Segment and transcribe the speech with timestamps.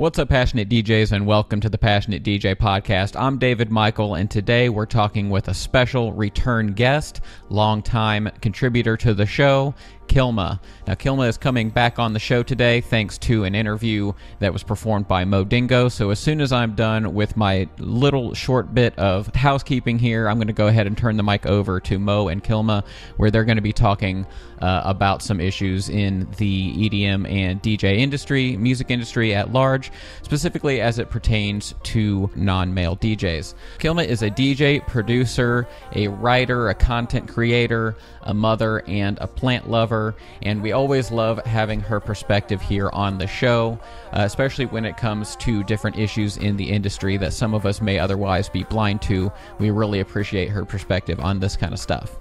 [0.00, 3.20] What's up, passionate DJs, and welcome to the Passionate DJ podcast.
[3.20, 7.20] I'm David Michael, and today we're talking with a special return guest,
[7.50, 9.74] longtime contributor to the show,
[10.10, 10.60] Kilma.
[10.88, 14.64] Now, Kilma is coming back on the show today thanks to an interview that was
[14.64, 15.88] performed by Mo Dingo.
[15.88, 20.38] So, as soon as I'm done with my little short bit of housekeeping here, I'm
[20.38, 22.82] going to go ahead and turn the mic over to Mo and Kilma,
[23.18, 24.26] where they're going to be talking
[24.60, 29.92] uh, about some issues in the EDM and DJ industry, music industry at large,
[30.22, 33.54] specifically as it pertains to non male DJs.
[33.78, 39.70] Kilma is a DJ, producer, a writer, a content creator, a mother, and a plant
[39.70, 39.99] lover.
[40.42, 43.78] And we always love having her perspective here on the show,
[44.12, 47.80] uh, especially when it comes to different issues in the industry that some of us
[47.80, 49.32] may otherwise be blind to.
[49.58, 52.18] We really appreciate her perspective on this kind of stuff.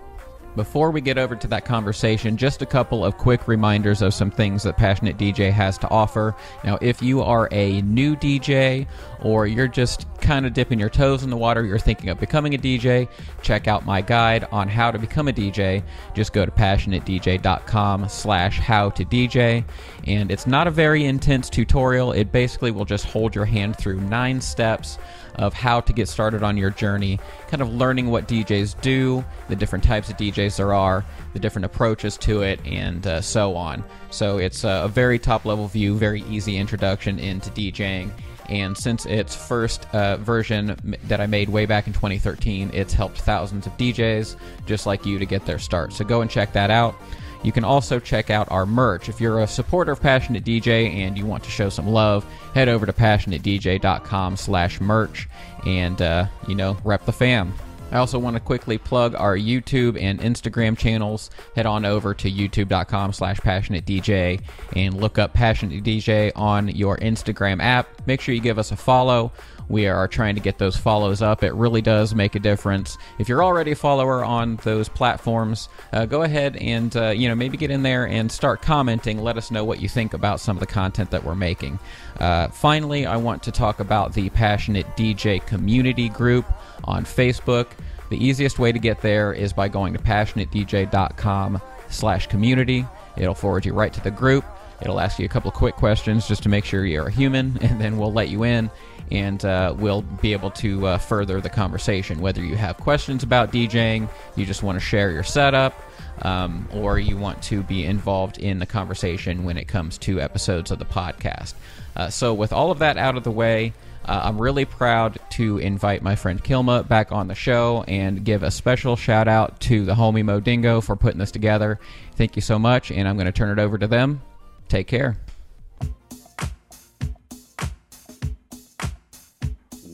[0.55, 4.31] Before we get over to that conversation, just a couple of quick reminders of some
[4.31, 6.35] things that Passionate DJ has to offer.
[6.63, 8.87] Now, if you are a new DJ
[9.21, 12.55] or you're just kind of dipping your toes in the water, you're thinking of becoming
[12.55, 13.07] a DJ,
[13.41, 15.83] check out my guide on how to become a DJ.
[16.13, 19.63] Just go to passionatedj.com slash how to DJ.
[20.07, 22.11] And it's not a very intense tutorial.
[22.11, 24.97] It basically will just hold your hand through nine steps
[25.39, 29.55] of how to get started on your journey, kind of learning what DJs do, the
[29.55, 33.83] different types of DJs there are, the different approaches to it, and uh, so on.
[34.11, 38.11] So it's a very top level view, very easy introduction into DJing.
[38.49, 43.21] And since its first uh, version that I made way back in 2013, it's helped
[43.21, 45.93] thousands of DJs just like you to get their start.
[45.93, 46.95] So go and check that out.
[47.43, 49.09] You can also check out our merch.
[49.09, 52.67] If you're a supporter of Passionate DJ and you want to show some love, head
[52.67, 55.29] over to passionatedj.com slash merch
[55.65, 57.53] and, uh, you know, rep the fam.
[57.91, 61.31] I also want to quickly plug our YouTube and Instagram channels.
[61.55, 64.41] Head on over to youtube.com slash passionatedj
[64.75, 68.05] and look up Passionate DJ on your Instagram app.
[68.05, 69.31] Make sure you give us a follow.
[69.69, 71.43] We are trying to get those follows up.
[71.43, 72.97] It really does make a difference.
[73.19, 77.35] If you're already a follower on those platforms, uh, go ahead and uh, you know
[77.35, 79.19] maybe get in there and start commenting.
[79.21, 81.79] Let us know what you think about some of the content that we're making.
[82.19, 86.45] Uh, finally, I want to talk about the Passionate DJ community group
[86.85, 87.67] on Facebook.
[88.09, 92.87] The easiest way to get there is by going to passionatedj.com slash community.
[93.17, 94.45] It'll forward you right to the group.
[94.81, 97.57] It'll ask you a couple of quick questions just to make sure you're a human,
[97.61, 98.71] and then we'll let you in
[99.11, 102.19] and uh, we'll be able to uh, further the conversation.
[102.19, 105.73] Whether you have questions about DJing, you just want to share your setup,
[106.21, 110.71] um, or you want to be involved in the conversation when it comes to episodes
[110.71, 111.53] of the podcast.
[111.95, 113.73] Uh, so, with all of that out of the way,
[114.05, 118.43] uh, I'm really proud to invite my friend Kilma back on the show and give
[118.43, 121.79] a special shout out to the homie Mo Dingo for putting this together.
[122.15, 124.21] Thank you so much, and I'm going to turn it over to them.
[124.67, 125.17] Take care.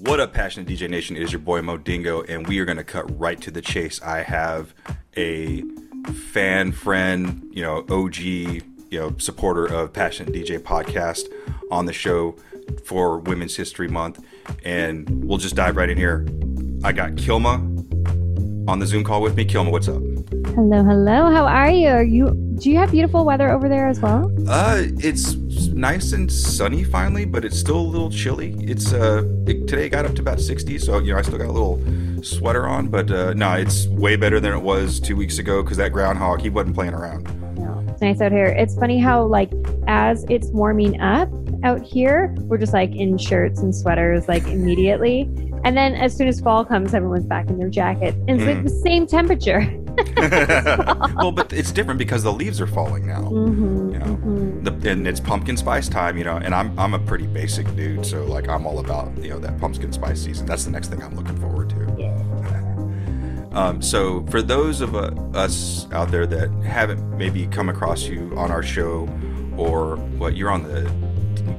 [0.05, 1.17] What up, Passionate DJ Nation?
[1.17, 3.59] It is your boy Mo Dingo, and we are going to cut right to the
[3.59, 3.99] chase.
[4.03, 4.75] I have
[5.17, 5.63] a
[6.31, 8.61] fan, friend, you know, OG, you
[8.91, 11.25] know, supporter of Passionate DJ podcast
[11.71, 12.35] on the show
[12.85, 14.23] for Women's History Month,
[14.63, 16.27] and we'll just dive right in here.
[16.83, 17.53] I got Kilma
[18.67, 19.43] on the Zoom call with me.
[19.43, 20.03] Kilma, what's up?
[20.55, 21.29] Hello, hello.
[21.31, 21.89] How are you?
[21.89, 22.29] Are you?
[22.61, 24.33] Do you have beautiful weather over there as well?
[24.47, 25.35] Uh, it's
[25.73, 28.55] nice and sunny finally, but it's still a little chilly.
[28.59, 31.47] It's uh, it, today got up to about 60, so you know I still got
[31.47, 31.81] a little
[32.23, 35.75] sweater on, but uh, no, it's way better than it was two weeks ago because
[35.75, 37.25] that groundhog he wasn't playing around.
[37.57, 38.45] No, it's nice out here.
[38.45, 39.51] It's funny how like
[39.87, 41.27] as it's warming up
[41.65, 45.23] out here, we're just like in shirts and sweaters like immediately,
[45.65, 48.55] and then as soon as fall comes, everyone's back in their jacket, and it's mm.
[48.55, 49.81] like the same temperature.
[51.17, 53.21] well, but it's different because the leaves are falling now.
[53.21, 54.63] Mm-hmm, you know, mm-hmm.
[54.63, 56.17] the, and it's pumpkin spice time.
[56.17, 59.29] You know, and I'm I'm a pretty basic dude, so like I'm all about you
[59.29, 60.45] know that pumpkin spice season.
[60.45, 61.95] That's the next thing I'm looking forward to.
[61.97, 62.61] Yeah.
[63.55, 68.33] Um, so for those of uh, us out there that haven't maybe come across you
[68.35, 69.07] on our show,
[69.55, 70.87] or what you're on the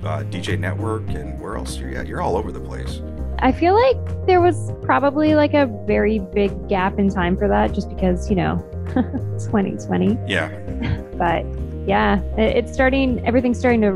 [0.07, 2.07] uh, DJ network, and where else you're at?
[2.07, 3.01] You're all over the place.
[3.39, 7.73] I feel like there was probably like a very big gap in time for that
[7.73, 8.59] just because, you know,
[8.95, 10.19] 2020.
[10.27, 10.49] Yeah.
[11.17, 11.45] but
[11.87, 13.93] yeah, it's starting, everything's starting to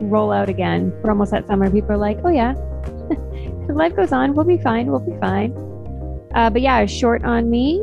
[0.00, 0.92] roll out again.
[1.02, 1.70] We're almost at summer.
[1.70, 2.52] People are like, oh, yeah,
[3.68, 4.34] life goes on.
[4.34, 4.86] We'll be fine.
[4.86, 5.52] We'll be fine.
[6.34, 7.78] Uh, but yeah, short on me.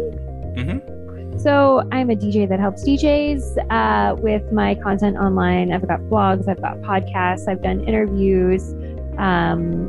[0.56, 1.38] Mm-hmm.
[1.40, 5.72] So I'm a DJ that helps DJs uh, with my content online.
[5.72, 8.74] I've got blogs, I've got podcasts, I've done interviews
[9.18, 9.88] um,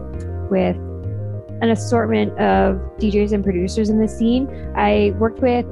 [0.48, 0.76] with
[1.62, 4.48] an assortment of DJs and producers in the scene.
[4.76, 5.64] I worked with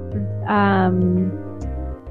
[0.48, 1.50] um,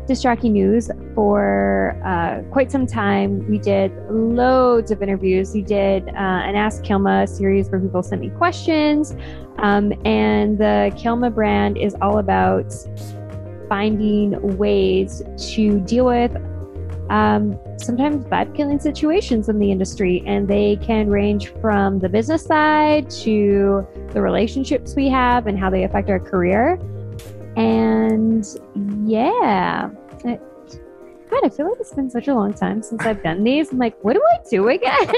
[0.06, 3.48] Disc News for uh, quite some time.
[3.50, 5.54] We did loads of interviews.
[5.54, 9.16] We did uh, an Ask Kilma series where people sent me questions.
[9.60, 12.74] Um, and the Kilma brand is all about
[13.70, 15.22] finding ways
[15.54, 16.36] to deal with
[17.10, 20.24] um, sometimes bad killing situations in the industry.
[20.26, 25.70] And they can range from the business side to the relationships we have and how
[25.70, 26.80] they affect our career.
[27.56, 28.46] And
[29.06, 29.90] yeah,
[30.26, 30.40] I,
[31.30, 33.72] God, I feel like it's been such a long time since I've done these.
[33.72, 35.14] I'm like, what do I do again?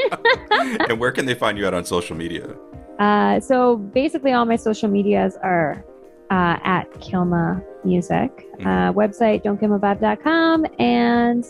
[0.89, 2.55] and where can they find you out on social media?
[2.99, 5.83] Uh, so basically, all my social medias are
[6.29, 8.31] uh, at Kilma Music.
[8.59, 8.67] Mm-hmm.
[8.67, 10.65] Uh, website, don'tkillmavibe.com.
[10.79, 11.45] And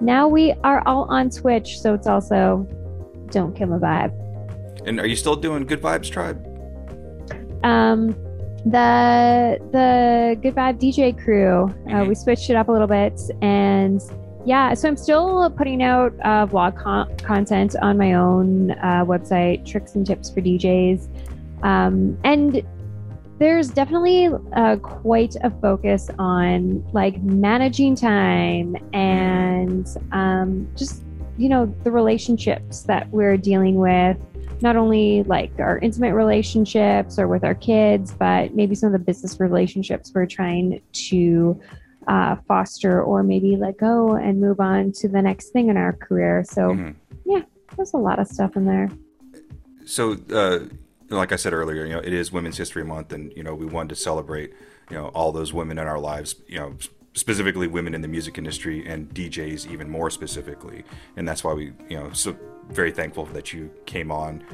[0.00, 2.66] now we are all on Twitch, so it's also
[3.30, 4.86] Don't Kill My Vibe.
[4.86, 6.44] And are you still doing Good Vibes Tribe?
[7.64, 8.08] Um,
[8.64, 11.64] the the Good Vibe DJ crew.
[11.64, 11.94] Uh, mm-hmm.
[11.94, 14.00] Uh, we switched it up a little bit, and
[14.44, 19.66] yeah, so I'm still putting out uh, vlog con- content on my own uh, website,
[19.66, 21.08] tricks and tips for DJs,
[21.64, 22.62] um, and
[23.38, 29.47] there's definitely uh, quite a focus on like managing time and
[30.12, 31.02] um, just
[31.36, 34.16] you know the relationships that we're dealing with
[34.60, 39.04] not only like our intimate relationships or with our kids, but maybe some of the
[39.04, 41.60] business relationships we're trying to
[42.08, 45.92] uh, foster or maybe let go and move on to the next thing in our
[45.92, 46.44] career.
[46.44, 46.90] So, mm-hmm.
[47.24, 47.42] yeah,
[47.76, 48.90] there's a lot of stuff in there.
[49.84, 50.60] So, uh,
[51.10, 53.66] like I said earlier, you know, it is Women's History Month, and you know, we
[53.66, 54.52] wanted to celebrate,
[54.90, 56.76] you know, all those women in our lives, you know,
[57.18, 60.84] specifically women in the music industry and DJs even more specifically,
[61.16, 62.36] and that's why we, you know, so
[62.70, 64.44] very thankful that you came on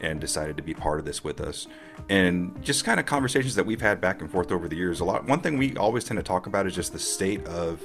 [0.00, 1.66] and decided to be part of this with us
[2.08, 5.04] and just kind of conversations that we've had back and forth over the years a
[5.04, 7.80] lot one thing we always tend to talk about is just the state of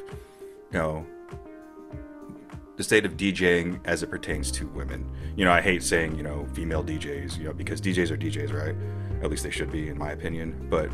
[0.71, 1.05] you know
[2.79, 5.05] the state of DJing as it pertains to women.
[5.35, 8.53] You know, I hate saying, you know, female DJs, you know, because DJs are DJs,
[8.53, 8.73] right?
[9.21, 10.65] At least they should be, in my opinion.
[10.69, 10.89] But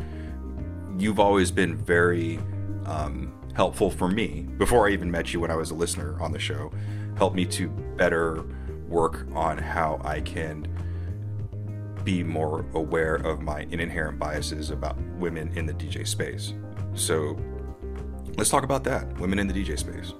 [0.98, 2.40] you've always been very
[2.86, 6.32] um, helpful for me before I even met you when I was a listener on
[6.32, 6.72] the show.
[7.16, 8.44] Helped me to better
[8.88, 10.66] work on how I can
[12.04, 16.54] be more aware of my inherent biases about women in the DJ space.
[16.94, 17.36] So
[18.36, 20.12] let's talk about that women in the DJ space.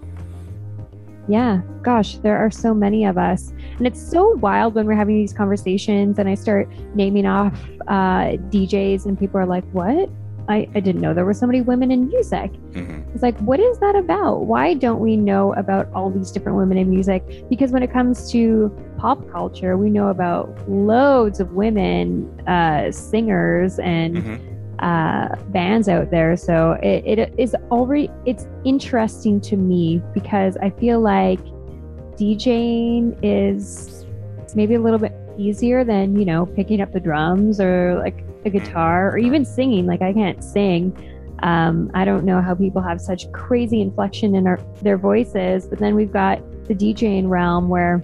[1.29, 3.53] Yeah, gosh, there are so many of us.
[3.79, 7.53] And it's so wild when we're having these conversations and I start naming off
[7.89, 10.09] uh, DJs and people are like, what?
[10.49, 12.53] I, I didn't know there were so many women in music.
[12.73, 13.11] Mm-hmm.
[13.15, 14.47] It's like, what is that about?
[14.47, 17.49] Why don't we know about all these different women in music?
[17.49, 23.79] Because when it comes to pop culture, we know about loads of women uh, singers
[23.79, 24.17] and.
[24.17, 26.37] Mm-hmm uh, bands out there.
[26.37, 31.41] So it, it is already it's interesting to me because I feel like
[32.17, 34.05] DJing is
[34.55, 38.51] maybe a little bit easier than you know picking up the drums or like a
[38.51, 39.87] guitar or even singing.
[39.87, 40.97] Like I can't sing.
[41.43, 45.79] Um, I don't know how people have such crazy inflection in our, their voices, but
[45.79, 48.03] then we've got the DJing realm where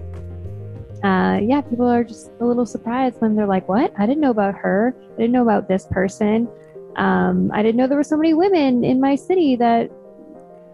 [1.03, 3.91] uh, yeah, people are just a little surprised when they're like, "What?
[3.97, 4.95] I didn't know about her.
[5.15, 6.47] I didn't know about this person."
[6.95, 9.91] Um, I didn't know there were so many women in my city that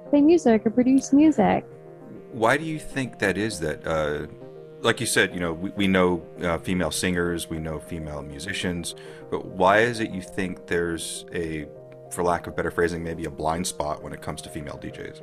[0.10, 1.66] play music or produce music.
[2.32, 3.60] Why do you think that is?
[3.60, 4.28] That, uh,
[4.82, 8.96] like you said, you know, we, we know uh, female singers, we know female musicians,
[9.30, 11.68] but why is it you think there's a,
[12.12, 15.22] for lack of better phrasing, maybe a blind spot when it comes to female DJs?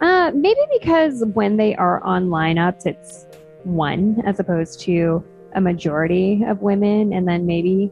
[0.00, 3.26] Uh, maybe because when they are on lineups, it's
[3.64, 7.90] one as opposed to a majority of women, and then maybe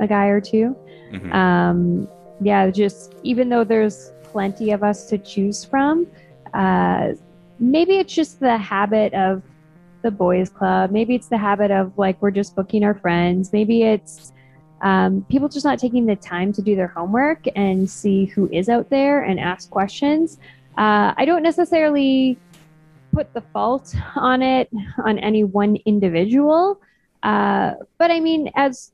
[0.00, 0.74] a guy or 2
[1.12, 1.32] mm-hmm.
[1.32, 2.08] um,
[2.40, 6.06] yeah, just even though there's plenty of us to choose from,
[6.52, 7.12] uh,
[7.58, 9.42] maybe it's just the habit of
[10.04, 10.92] the boys club.
[10.92, 13.52] Maybe it's the habit of like we're just booking our friends.
[13.52, 14.32] Maybe it's
[14.82, 18.68] um, people just not taking the time to do their homework and see who is
[18.68, 20.38] out there and ask questions.
[20.78, 22.38] Uh, I don't necessarily
[23.12, 24.68] put the fault on it
[25.04, 26.80] on any one individual.
[27.22, 28.92] Uh, but I mean, as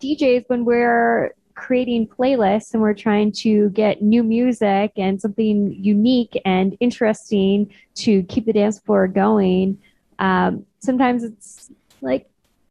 [0.00, 6.40] DJs when we're creating playlists and we're trying to get new music and something unique
[6.44, 9.76] and interesting to keep the dance floor going.
[10.18, 11.70] Um, sometimes it's
[12.00, 12.28] like,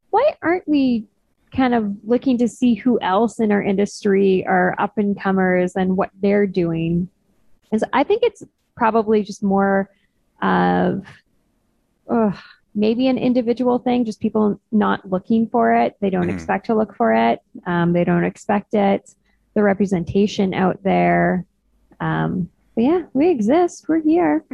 [0.10, 1.06] why aren't we
[1.56, 5.98] kind of looking to see who else in our industry are up and comers and
[5.98, 7.10] what they're doing?
[7.72, 8.44] And so I think it's
[8.76, 9.90] probably just more
[10.42, 11.06] of,
[12.76, 15.98] maybe an individual thing, just people not looking for it.
[16.00, 16.36] They don't mm-hmm.
[16.36, 17.42] expect to look for it.
[17.66, 19.16] Um, they don't expect it.
[19.56, 21.44] The representation out there.
[22.00, 23.86] Um, but yeah, we exist.
[23.90, 24.46] We're here.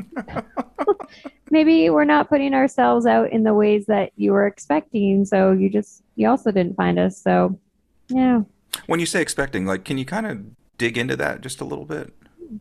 [1.51, 5.25] Maybe we're not putting ourselves out in the ways that you were expecting.
[5.25, 7.21] So you just, you also didn't find us.
[7.21, 7.59] So
[8.07, 8.43] yeah.
[8.85, 10.39] When you say expecting, like, can you kind of
[10.77, 12.13] dig into that just a little bit?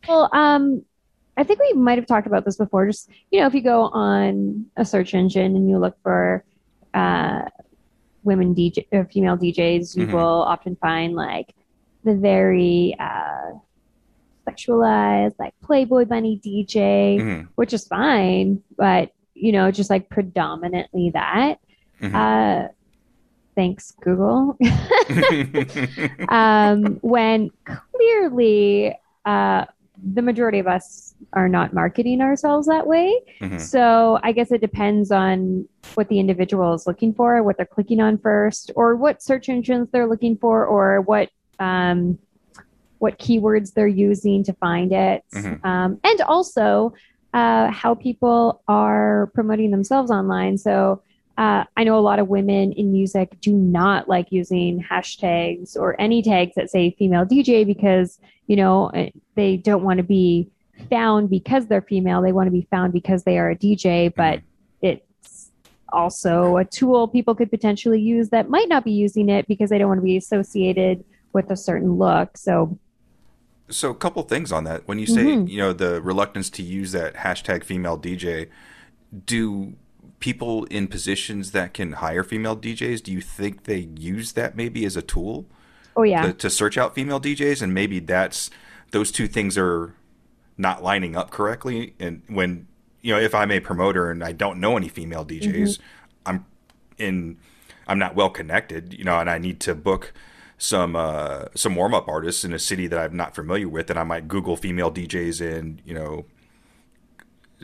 [0.09, 0.85] Well, um,
[1.37, 2.89] I think we might have talked about this before.
[2.89, 6.45] Just you know, if you go on a search engine and you look for
[6.93, 7.43] uh,
[8.25, 10.13] women DJ, or female DJs, you Mhm.
[10.13, 11.55] will often find like
[12.03, 13.53] the very uh,
[14.49, 17.49] sexualized, like Playboy Bunny DJ, Mhm.
[17.55, 21.59] which is fine, but you know, just like predominantly that.
[22.01, 22.15] Mhm.
[22.15, 22.69] Uh,
[23.57, 24.57] thanks, Google.
[26.29, 28.95] um, when clearly
[29.25, 29.65] uh,
[30.15, 33.21] the majority of us are not marketing ourselves that way.
[33.41, 33.61] Mhm.
[33.61, 38.01] So I guess it depends on what the individual is looking for, what they're clicking
[38.01, 41.31] on first, or what search engines they're looking for, or what
[41.61, 42.19] um,
[43.03, 45.65] what keywords they're using to find it, Mhm.
[45.65, 46.93] um, and also
[47.35, 50.57] uh, how people are promoting themselves online.
[50.59, 51.01] So
[51.39, 55.99] uh, I know a lot of women in music do not like using hashtags or
[55.99, 58.19] any tags that say female DJ because,
[58.49, 60.49] you know, eh, they don't want to be
[60.91, 62.21] found because they're female.
[62.21, 64.41] They want to be found because they are a DJ, but
[64.83, 65.51] it's
[65.91, 69.79] also a tool people could potentially use that might not be using it because they
[69.79, 72.37] don't want to be associated with a certain look.
[72.37, 72.79] So,
[73.69, 74.87] So, a couple things on that.
[74.87, 75.49] When you say, Mhm.
[75.49, 78.49] you know, the reluctance to use that hashtag female DJ,
[79.27, 79.75] do
[80.21, 84.85] people in positions that can hire female DJs, do you think they use that maybe
[84.85, 85.47] as a tool
[85.97, 86.23] oh, yeah.
[86.23, 87.61] to, to search out female DJs?
[87.61, 88.51] And maybe that's
[88.93, 89.95] those two things are
[90.57, 91.95] not lining up correctly.
[91.99, 92.69] And when,
[93.01, 95.79] you know, if I'm a promoter and I don't know any female DJs,
[96.25, 96.47] I'm
[96.99, 97.39] in,
[97.89, 100.13] I'm not well connected, you know, and I need to book
[100.63, 103.99] some uh, some warm up artists in a city that I'm not familiar with, and
[103.99, 106.25] I might Google female DJs in you know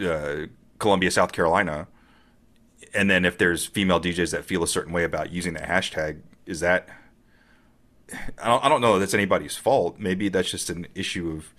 [0.05, 0.47] uh,
[0.81, 1.87] Columbia, South Carolina,
[2.93, 6.23] and then if there's female DJs that feel a certain way about using that hashtag,
[6.45, 6.88] is that
[8.43, 10.00] I don't, I don't know that that's anybody's fault.
[10.00, 11.55] Maybe that's just an issue of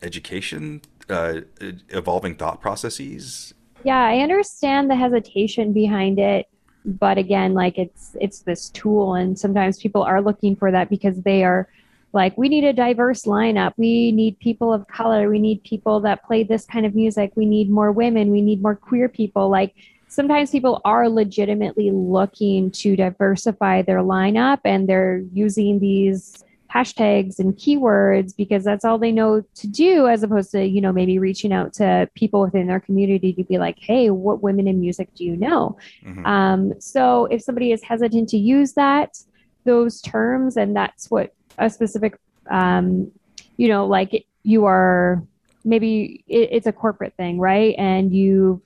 [0.00, 1.40] education, uh,
[1.88, 3.52] evolving thought processes.
[3.82, 6.46] Yeah, I understand the hesitation behind it,
[6.84, 11.20] but again, like it's it's this tool and sometimes people are looking for that because
[11.22, 11.68] they are
[12.12, 13.74] like we need a diverse lineup.
[13.76, 15.28] We need people of color.
[15.28, 17.32] We need people that play this kind of music.
[17.36, 18.30] We need more women.
[18.30, 19.48] We need more queer people.
[19.48, 19.74] Like
[20.08, 27.54] sometimes people are legitimately looking to diversify their lineup and they're using these hashtags and
[27.56, 31.52] keywords because that's all they know to do as opposed to you know maybe reaching
[31.52, 35.24] out to people within their community to be like hey what women in music do
[35.24, 36.24] you know Mhm.
[36.26, 39.18] um, so if somebody is hesitant to use that
[39.64, 42.18] those terms and that's what a specific
[42.50, 43.10] um,
[43.56, 45.22] you know like you are
[45.64, 48.60] maybe it, it's a corporate thing right and you've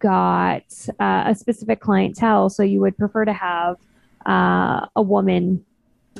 [0.00, 0.64] got
[1.00, 3.76] uh, a specific clientele so you would prefer to have
[4.26, 5.64] uh, a woman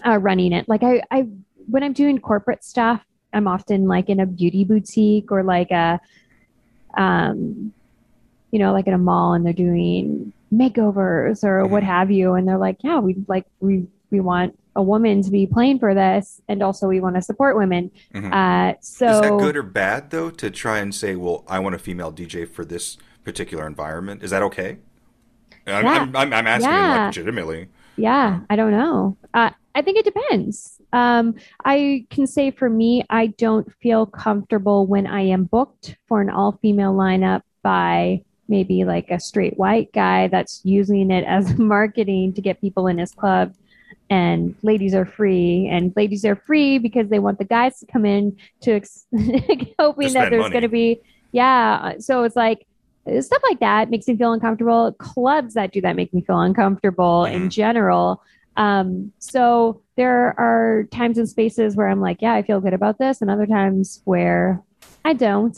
[0.06, 1.26] uh, running it like I, I
[1.68, 6.00] when i'm doing corporate stuff i'm often like in a beauty boutique or like a
[6.96, 7.72] um
[8.50, 11.86] you know like in a mall and they're doing makeovers or what Mhm.
[11.86, 15.46] have you and they're like yeah we like we we want a woman to be
[15.46, 18.32] playing for this and also we want to support women Mhm.
[18.32, 21.74] uh so Is that good or bad though to try and say, well, I want
[21.74, 24.22] a female DJ for this particular environment?
[24.22, 24.78] Is that okay?
[25.66, 26.02] I'm, Yeah.
[26.02, 26.92] I'm, I'm, I'm asking Yeah.
[26.92, 27.68] like legitimately.
[27.96, 29.16] Yeah, I don't know.
[29.32, 30.80] Uh, I think it depends.
[30.92, 36.20] Um, I can say for me, I don't feel comfortable when I am booked for
[36.20, 41.58] an all female lineup by maybe like a straight white guy that's using it as
[41.58, 43.54] marketing to get people in his club.
[44.10, 48.04] And ladies are free, and ladies are free because they want the guys to come
[48.04, 49.06] in to ex-
[49.78, 51.00] hoping that there's going to be,
[51.32, 51.94] yeah.
[51.98, 52.66] So it's like
[53.20, 54.92] stuff like that makes me feel uncomfortable.
[54.98, 57.50] Clubs that do that make me feel uncomfortable in Mhm.
[57.50, 58.22] general.
[58.56, 62.98] Um, so there are times and spaces where I'm like, yeah, I feel good about
[62.98, 64.62] this, and other times where
[65.04, 65.56] I don't.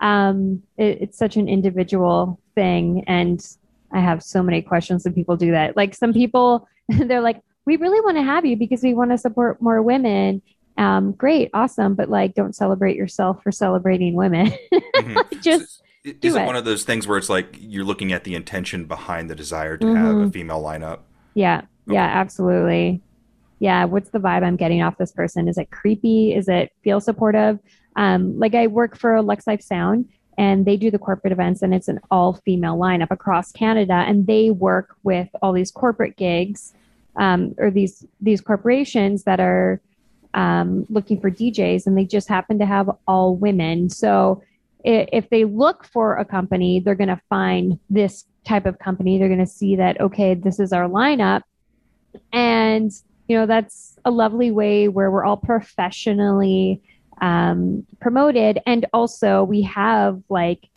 [0.00, 3.44] Um, it, it's such an individual thing, and
[3.92, 5.76] I have so many questions when people do that.
[5.76, 9.18] Like some people, they're like, we really want to have you because we want to
[9.18, 10.42] support more women.
[10.78, 14.52] Um, great, awesome, but like, don't celebrate yourself for celebrating women.
[14.96, 15.42] Mhm.
[15.42, 16.46] Just So, is it it.
[16.46, 19.76] one of those things where it's like you're looking at the intention behind the desire
[19.76, 21.00] to have a female lineup?
[21.34, 23.00] Yeah, yeah, absolutely.
[23.58, 25.48] Yeah, what's the vibe I'm getting off this person?
[25.48, 26.34] Is it creepy?
[26.34, 27.58] Is it feel supportive?
[27.96, 31.74] Um, like I work for Lex Life Sound and they do the corporate events and
[31.74, 36.74] it's an all female lineup across Canada and they work with all these corporate gigs
[37.16, 39.80] um, or these these corporations that are
[40.36, 43.88] um, looking for DJs, and they just happen to have all women.
[43.88, 44.42] So
[44.84, 49.18] if they look for a company, they're going to find this type of company.
[49.18, 51.42] They're going to see that, okay, this is our lineup.
[52.32, 52.92] And,
[53.28, 56.82] you know, that's a lovely way where we're all professionally
[57.20, 58.60] um, promoted.
[58.66, 60.68] And also, we have like,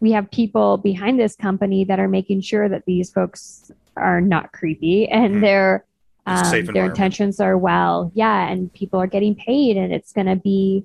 [0.00, 4.52] we have people behind this company that are making sure that these folks are not
[4.52, 5.40] creepy and mm-hmm.
[5.40, 5.84] their
[6.26, 8.10] um, their intentions are well.
[8.14, 10.84] Yeah, and people are getting paid, and it's going to be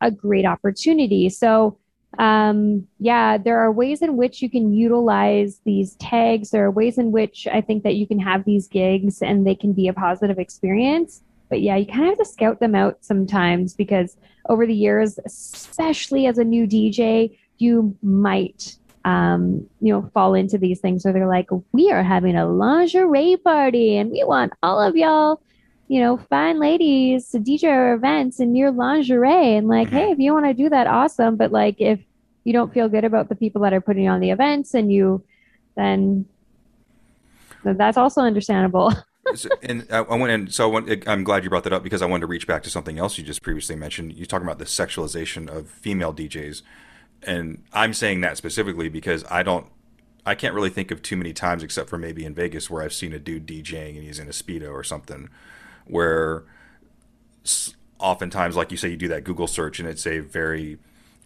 [0.00, 1.28] a great opportunity.
[1.28, 1.76] So,
[2.18, 6.50] um, yeah, there are ways in which you can utilize these tags.
[6.50, 9.54] There are ways in which I think that you can have these gigs and they
[9.54, 11.22] can be a positive experience.
[11.48, 14.16] But yeah, you kind of have to scout them out sometimes because
[14.48, 20.58] over the years, especially as a new DJ, you might um, you know, fall into
[20.58, 24.82] these things where they're like, we are having a lingerie party and we want all
[24.82, 25.40] of y'all
[25.88, 29.56] you know, fine ladies to DJ our events in your lingerie.
[29.56, 29.96] And like, mm-hmm.
[29.96, 31.36] hey, if you want to do that, awesome.
[31.36, 32.00] But like, if
[32.44, 35.24] you don't feel good about the people that are putting on the events and you,
[35.76, 36.26] then
[37.62, 38.92] that's also understandable.
[39.62, 42.06] and I, went and so I went, I'm glad you brought that up because I
[42.06, 44.14] wanted to reach back to something else you just previously mentioned.
[44.14, 46.62] You're talking about the sexualization of female DJs,
[47.22, 49.66] and I'm saying that specifically because I don't,
[50.24, 52.92] I can't really think of too many times except for maybe in Vegas where I've
[52.92, 55.28] seen a dude DJing and he's in a speedo or something
[55.86, 56.44] where
[57.98, 60.78] oftentimes, like you say, you do that Google search and it's a very,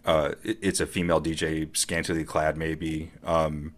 [0.05, 3.73] uh, it's a female DJ, scantily clad, maybe, um,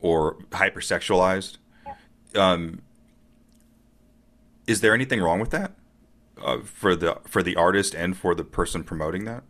[0.00, 1.56] or hypersexualized.
[2.34, 2.82] Um,
[4.66, 5.72] is there anything wrong with that
[6.42, 9.42] uh, for the for the artist and for the person promoting that?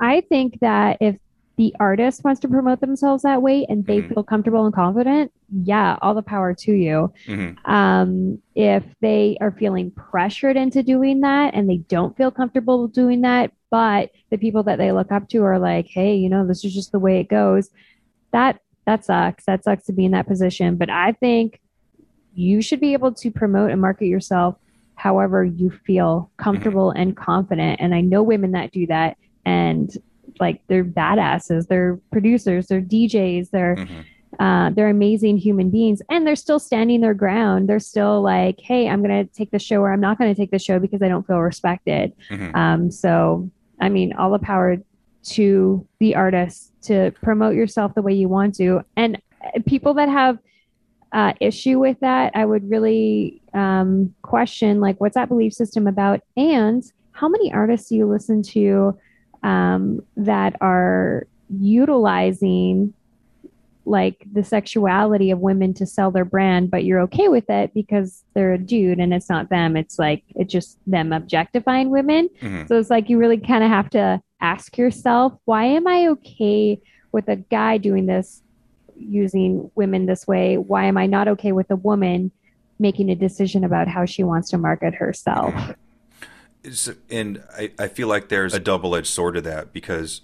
[0.00, 1.16] I think that if
[1.56, 4.14] the artist wants to promote themselves that way and they mm-hmm.
[4.14, 5.32] feel comfortable and confident,
[5.62, 7.12] yeah, all the power to you.
[7.26, 7.70] Mm-hmm.
[7.70, 13.20] Um, if they are feeling pressured into doing that and they don't feel comfortable doing
[13.20, 16.64] that, but the people that they look up to are like, hey, you know, this
[16.64, 17.70] is just the way it goes,
[18.32, 19.44] that that sucks.
[19.46, 20.76] That sucks to be in that position.
[20.76, 21.60] But I think
[22.34, 24.56] you should be able to promote and market yourself
[24.96, 27.00] however you feel comfortable mm-hmm.
[27.00, 27.80] and confident.
[27.80, 29.16] And I know women that do that.
[29.44, 29.90] And
[30.40, 34.42] like they're badasses, they're producers, they're DJs, they're mm-hmm.
[34.42, 37.68] uh, they're amazing human beings, and they're still standing their ground.
[37.68, 40.58] They're still like, hey, I'm gonna take the show, or I'm not gonna take the
[40.58, 42.12] show because I don't feel respected.
[42.30, 42.56] Mm-hmm.
[42.56, 44.76] Um, so, I mean, all the power
[45.24, 49.20] to the artist to promote yourself the way you want to, and
[49.66, 50.38] people that have
[51.12, 56.20] uh, issue with that, I would really um, question like, what's that belief system about,
[56.36, 58.98] and how many artists do you listen to
[59.44, 62.92] um, that are utilizing
[63.86, 68.24] like the sexuality of women to sell their brand, but you're okay with it because
[68.32, 69.76] they're a dude and it's not them.
[69.76, 72.30] It's like it's just them objectifying women.
[72.40, 72.66] Mm-hmm.
[72.66, 76.80] So it's like you really kind of have to ask yourself, why am I okay
[77.12, 78.42] with a guy doing this
[78.96, 80.56] using women this way?
[80.56, 82.30] Why am I not okay with a woman
[82.78, 85.54] making a decision about how she wants to market herself?
[87.10, 90.20] And I, I feel like there's a double edged sword to that because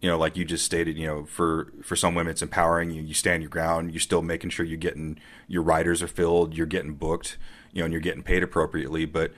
[0.00, 2.90] you know like you just stated you know for for some women it's empowering.
[2.90, 3.92] You you stand your ground.
[3.92, 6.54] You're still making sure you're getting your riders are filled.
[6.54, 7.36] You're getting booked
[7.72, 9.04] you know and you're getting paid appropriately.
[9.04, 9.32] But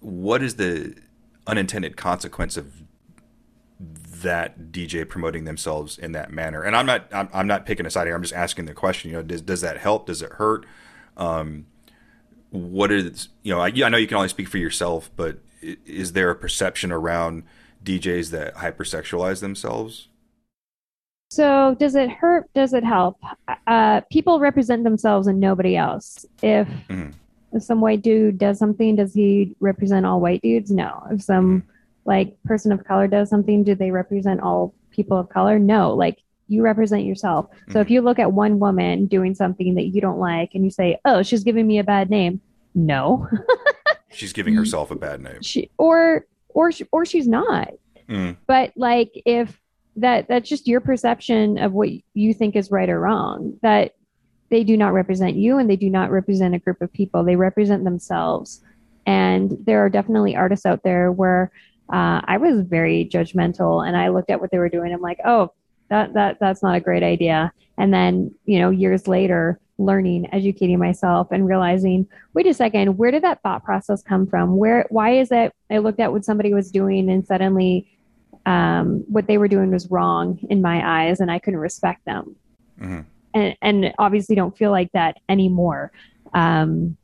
[0.00, 0.96] what is the
[1.46, 2.82] unintended consequence of
[3.78, 6.62] that DJ promoting themselves in that manner?
[6.62, 8.14] And I'm not I'm, I'm not picking a side here.
[8.14, 10.06] I'm just asking the question you know does does that help?
[10.06, 10.66] Does it hurt?
[11.16, 11.66] Um
[12.50, 16.12] what is you know I, I know you can only speak for yourself but is
[16.12, 17.44] there a perception around
[17.84, 20.08] DJs that hypersexualize themselves?
[21.30, 22.52] So, does it hurt?
[22.54, 23.18] Does it help?
[23.66, 26.26] Uh, people represent themselves and nobody else.
[26.42, 27.12] If, mm-hmm.
[27.52, 30.70] if some white dude does something, does he represent all white dudes?
[30.70, 31.02] No.
[31.10, 31.68] If some mm-hmm.
[32.04, 35.58] like person of color does something, do they represent all people of color?
[35.58, 35.94] No.
[35.94, 37.46] Like you represent yourself.
[37.50, 37.78] So, mm-hmm.
[37.78, 40.98] if you look at one woman doing something that you don't like and you say,
[41.06, 42.42] "Oh, she's giving me a bad name,"
[42.74, 43.26] no.
[44.12, 45.42] she's giving herself a bad name.
[45.42, 47.70] She, or or or she's not.
[48.08, 48.36] Mm.
[48.46, 49.58] But like if
[49.96, 53.58] that that's just your perception of what you think is right or wrong.
[53.62, 53.94] That
[54.50, 57.24] they do not represent you and they do not represent a group of people.
[57.24, 58.62] They represent themselves.
[59.06, 61.50] And there are definitely artists out there where
[61.92, 64.92] uh, I was very judgmental and I looked at what they were doing.
[64.92, 65.52] I'm like, oh,
[65.88, 67.52] that that that's not a great idea.
[67.78, 73.10] And then you know years later, learning, educating myself, and realizing, wait a second, where
[73.10, 74.56] did that thought process come from?
[74.56, 77.88] Where, why is it I looked at what somebody was doing and suddenly
[78.46, 82.36] um, what they were doing was wrong in my eyes, and I couldn't respect them.
[82.80, 83.00] Mm-hmm.
[83.34, 85.92] And and obviously don't feel like that anymore.
[86.34, 86.96] Um,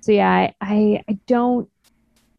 [0.00, 1.68] so yeah, I, I I don't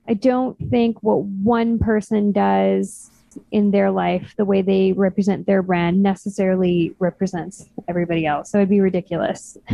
[0.07, 3.11] I don't think what one person does
[3.51, 8.51] in their life, the way they represent their brand, necessarily represents everybody else.
[8.51, 9.57] So it'd be ridiculous.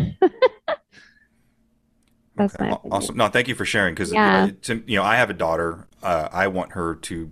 [2.37, 2.65] That's Okay.
[2.69, 2.91] my opinion.
[2.91, 3.17] awesome.
[3.17, 4.49] No, thank you for sharing because Yeah.
[4.63, 5.87] to, you know I have a daughter.
[6.03, 7.31] Uh, I want her to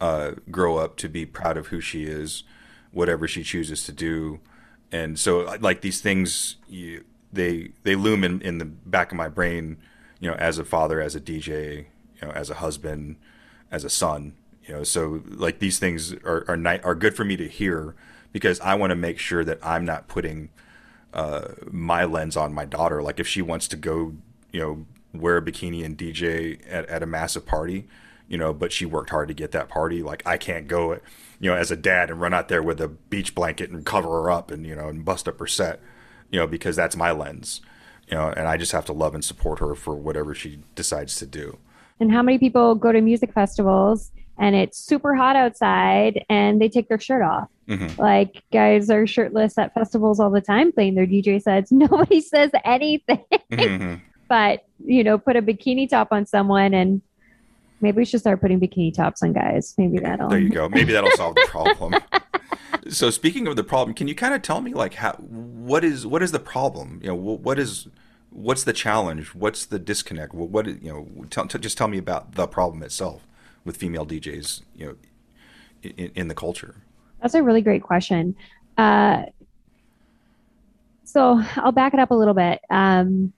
[0.00, 2.42] uh, grow up to be proud of who she is,
[2.90, 4.40] whatever she chooses to do,
[4.90, 9.16] and so uh, like these things, you, they they loom in, in the back of
[9.16, 9.76] my brain.
[10.18, 11.86] You know, as a father, as a DJ,
[12.20, 13.16] you know, as a husband,
[13.70, 14.34] as a son.
[14.70, 17.96] You know, so like these things are are, ni- are good for me to hear
[18.30, 20.50] because I want to make sure that I'm not putting
[21.12, 23.02] uh, my lens on my daughter.
[23.02, 24.14] Like if she wants to go,
[24.52, 27.88] you know, wear a bikini and DJ at, at a massive party,
[28.28, 30.04] you know, but she worked hard to get that party.
[30.04, 30.92] Like I can't go,
[31.40, 34.22] you know, as a dad and run out there with a beach blanket and cover
[34.22, 35.80] her up and you know and bust up her set,
[36.30, 37.60] you know, because that's my lens,
[38.06, 41.16] you know, and I just have to love and support her for whatever she decides
[41.16, 41.58] to do.
[41.98, 46.68] And how many people go to music festivals and it's super hot outside and they
[46.68, 47.48] take their shirt off?
[47.68, 47.96] Mhm.
[47.98, 51.70] Like guys are shirtless at festivals all the time playing their DJ sets.
[51.86, 53.22] Nobody says anything,
[53.52, 54.00] Mhm.
[54.28, 57.02] but you know, put a bikini top on someone and
[57.82, 59.74] maybe we should start putting bikini tops on guys.
[59.78, 60.68] Maybe that'll There you go.
[60.68, 61.94] Maybe that'll solve the problem.
[62.88, 66.06] so speaking of the problem, can you kind of tell me like how what is
[66.06, 66.98] what is the problem?
[67.02, 67.88] You know, what is
[68.30, 69.34] what's the challenge?
[69.34, 70.32] What's the disconnect?
[70.34, 71.24] What, what you know?
[71.30, 73.26] Tell, t- just tell me about the problem itself
[73.64, 74.62] with female DJs.
[74.74, 74.96] You know,
[75.82, 76.76] in, in the culture.
[77.20, 78.34] That's a really great question.
[78.76, 79.24] Uh,
[81.04, 82.60] so I'll back it up a little bit.
[82.70, 83.32] Um,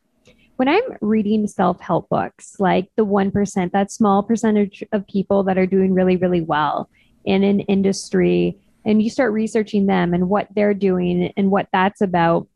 [0.57, 5.59] when I'm reading self help books, like the 1%, that small percentage of people that
[5.59, 6.89] are doing really, really well
[7.25, 12.01] in an industry, and you start researching them and what they're doing and what that's
[12.01, 12.47] about,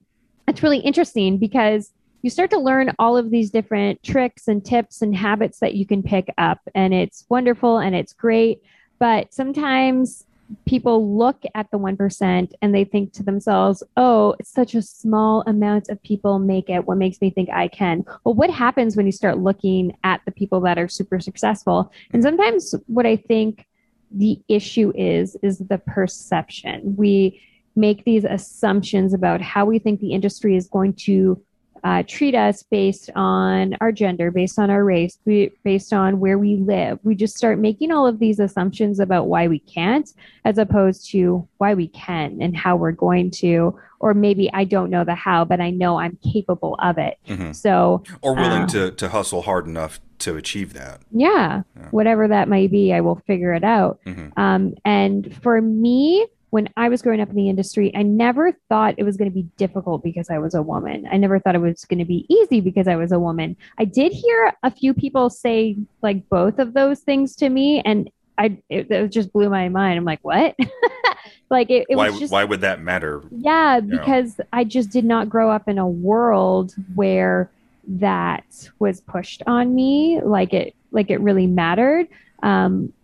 [0.47, 5.03] it's really interesting because you start to learn all of these different tricks and tips
[5.03, 6.61] and habits that you can pick up.
[6.75, 8.63] And it's wonderful and it's great.
[8.99, 10.25] But sometimes
[10.65, 15.43] people look at the 1% and they think to themselves, oh, it's such a small
[15.47, 16.87] amount of people make it.
[16.87, 18.05] What makes me think I can?
[18.25, 21.93] Well, what happens when you start looking at the people that are super successful?
[22.13, 23.67] And sometimes what I think
[24.11, 26.95] the issue is, is the perception.
[26.97, 27.41] We
[27.75, 31.43] make these assumptions about how we think the industry is going to
[31.87, 35.21] uh, treat us based on our gender, based on our race,
[35.63, 36.99] based on where we live.
[37.05, 40.13] We just start making all of these assumptions about why we can't,
[40.45, 43.79] as opposed to why we can and how we're going to.
[44.01, 47.19] Or maybe I don't know the how, but I know I'm capable of it.
[47.29, 47.55] Mhm.
[47.55, 51.03] So, Or willing Uh, to to hustle hard enough to achieve that.
[51.13, 51.89] yeah, Yeah.
[51.93, 54.01] whatever that may be, I will figure it out.
[54.05, 54.33] Mhm.
[54.37, 58.95] Um, and for me, when I was growing up in the industry, I never thought
[58.97, 61.07] it was going to be difficult because I was a woman.
[61.13, 63.59] I never thought it was going to be easy because I was a woman.
[63.77, 68.09] I did hear a few people say like both of those things to me, and
[68.39, 69.99] I it, it just blew my mind.
[69.99, 70.57] I'm like, what?
[71.51, 73.23] like it, it why was just why would that matter?
[73.31, 77.51] yeah, because I just did not grow up in a world where
[77.87, 82.09] that was pushed on me like it like it really mattered.
[82.43, 82.95] Um,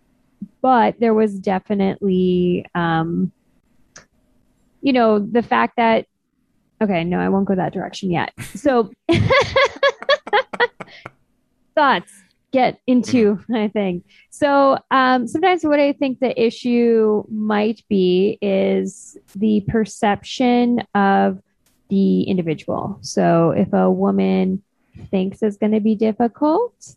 [0.63, 3.31] but there was definitely um,
[4.83, 6.05] you know, the fact that
[6.81, 8.33] okay, no, I won't go that direction yet.
[8.55, 8.91] So
[11.75, 12.11] thoughts
[12.51, 14.03] get into my thing.
[14.29, 21.41] So um, sometimes what I think the issue might be is the perception of
[21.89, 22.99] the individual.
[23.01, 24.61] So if a woman
[25.09, 26.95] thinks it's going to be difficult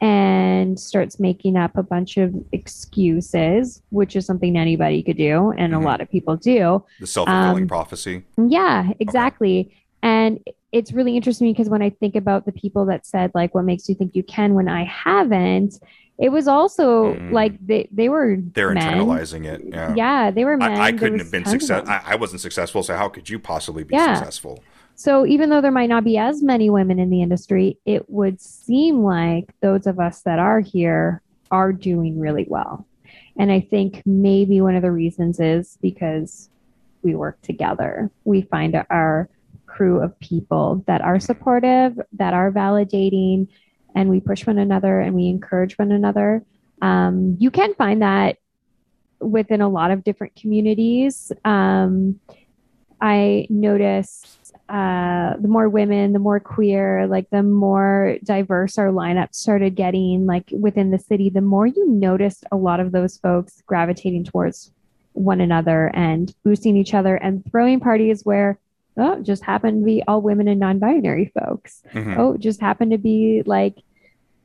[0.00, 5.72] and starts making up a bunch of excuses, which is something anybody could do, and
[5.72, 5.76] Mhm.
[5.76, 8.24] a lot of people do, The self fulfilling Um, prophecy.
[8.36, 9.74] yeah, exactly.
[10.02, 10.40] And
[10.72, 13.88] it's really interesting because when I think about the people that said like what makes
[13.88, 15.78] you think you can when I haven't,
[16.18, 17.32] it was also Mm.
[17.32, 18.82] like they they were They're men.
[18.98, 19.62] internalizing it.
[19.68, 19.94] Yeah.
[19.96, 20.72] Yeah, they were men.
[20.72, 21.88] I, I couldn't have been tons of success.
[21.88, 24.14] I, I wasn't successful, so how could you possibly be Yeah.
[24.14, 24.62] successful?
[24.96, 28.40] So even though there might not be as many women in the industry, it would
[28.40, 32.86] seem like those of us that are here are doing really well.
[33.38, 36.48] And I think maybe one of the reasons is because
[37.02, 38.10] we work together.
[38.24, 39.28] We find our
[39.66, 43.48] crew of people that are supportive, that are validating,
[43.94, 46.42] and we push one another and we encourage one another.
[46.80, 48.38] Um, you can find that
[49.20, 51.32] within a lot of different communities.
[51.44, 52.18] Um,
[53.00, 59.34] I noticed uh, the more women, the more queer, like the more diverse our lineup
[59.34, 63.62] started getting, like within the city, the more you noticed a lot of those folks
[63.66, 64.72] gravitating towards
[65.12, 68.58] one another and boosting each other and throwing parties where,
[68.96, 71.82] oh, just happened to be all women and non binary folks.
[71.92, 72.18] Mhm.
[72.18, 73.76] Oh, just happened to be like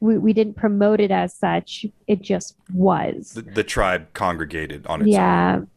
[0.01, 1.85] we, we didn't promote it as such.
[2.07, 3.33] It just was.
[3.33, 5.57] The, the tribe congregated on its yeah.
[5.57, 5.67] own.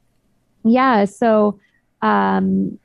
[0.65, 1.05] Yeah.
[1.05, 1.61] So
[2.03, 2.79] um,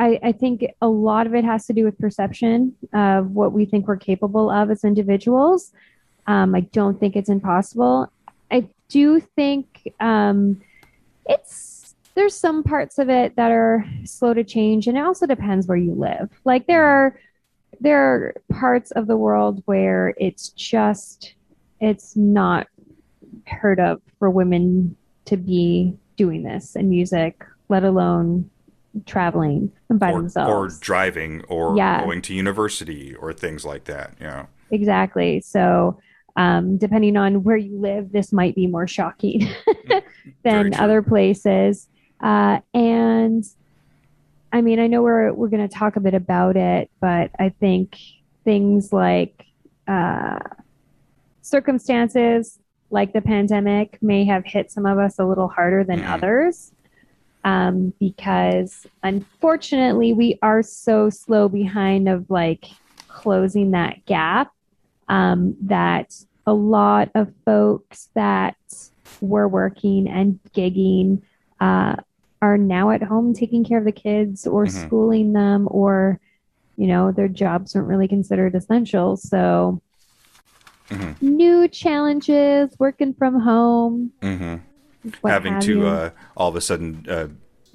[0.00, 3.66] I, I think a lot of it has to do with perception of what we
[3.66, 5.72] think we're capable of as individuals.
[6.26, 8.10] Um, I don't think it's impossible.
[8.50, 10.58] I do think um,
[11.26, 15.66] it's there's some parts of it that are slow to change, and it also depends
[15.66, 16.30] where you live.
[16.44, 17.20] Like there are
[17.78, 21.34] there are parts of the world where it's just
[21.80, 22.68] it's not
[23.46, 28.50] heard of for women to be doing this in music, let alone
[29.06, 32.04] traveling by or, themselves or driving or Yeah.
[32.04, 34.14] going to university or things like that.
[34.20, 34.46] Yeah.
[34.70, 35.40] Exactly.
[35.40, 36.00] So,
[36.36, 39.48] um, depending on where you live, this might be more shocking
[40.44, 41.88] than other places.
[42.20, 43.44] Uh, and
[44.52, 47.50] I mean, I know we're we're going to talk a bit about it, but I
[47.60, 47.96] think
[48.44, 49.44] things like
[49.88, 50.38] uh,
[51.42, 52.58] circumstances
[52.90, 56.10] like the pandemic may have hit some of us a little harder than Mhm.
[56.10, 56.72] others.
[57.42, 62.66] Um, because unfortunately, we are so slow behind of like
[63.08, 64.52] closing that gap
[65.08, 66.12] um, that
[66.46, 68.56] a lot of folks that
[69.20, 71.22] were working and gigging
[71.60, 71.96] uh,
[72.42, 74.70] are now at home taking care of the kids or Mhm.
[74.70, 76.20] schooling them or
[76.76, 79.82] you know their jobs weren't really considered essential so
[80.90, 81.16] Mhm.
[81.20, 84.56] new challenges working from home hmm
[85.20, 87.28] what Having to uh, all of a sudden uh,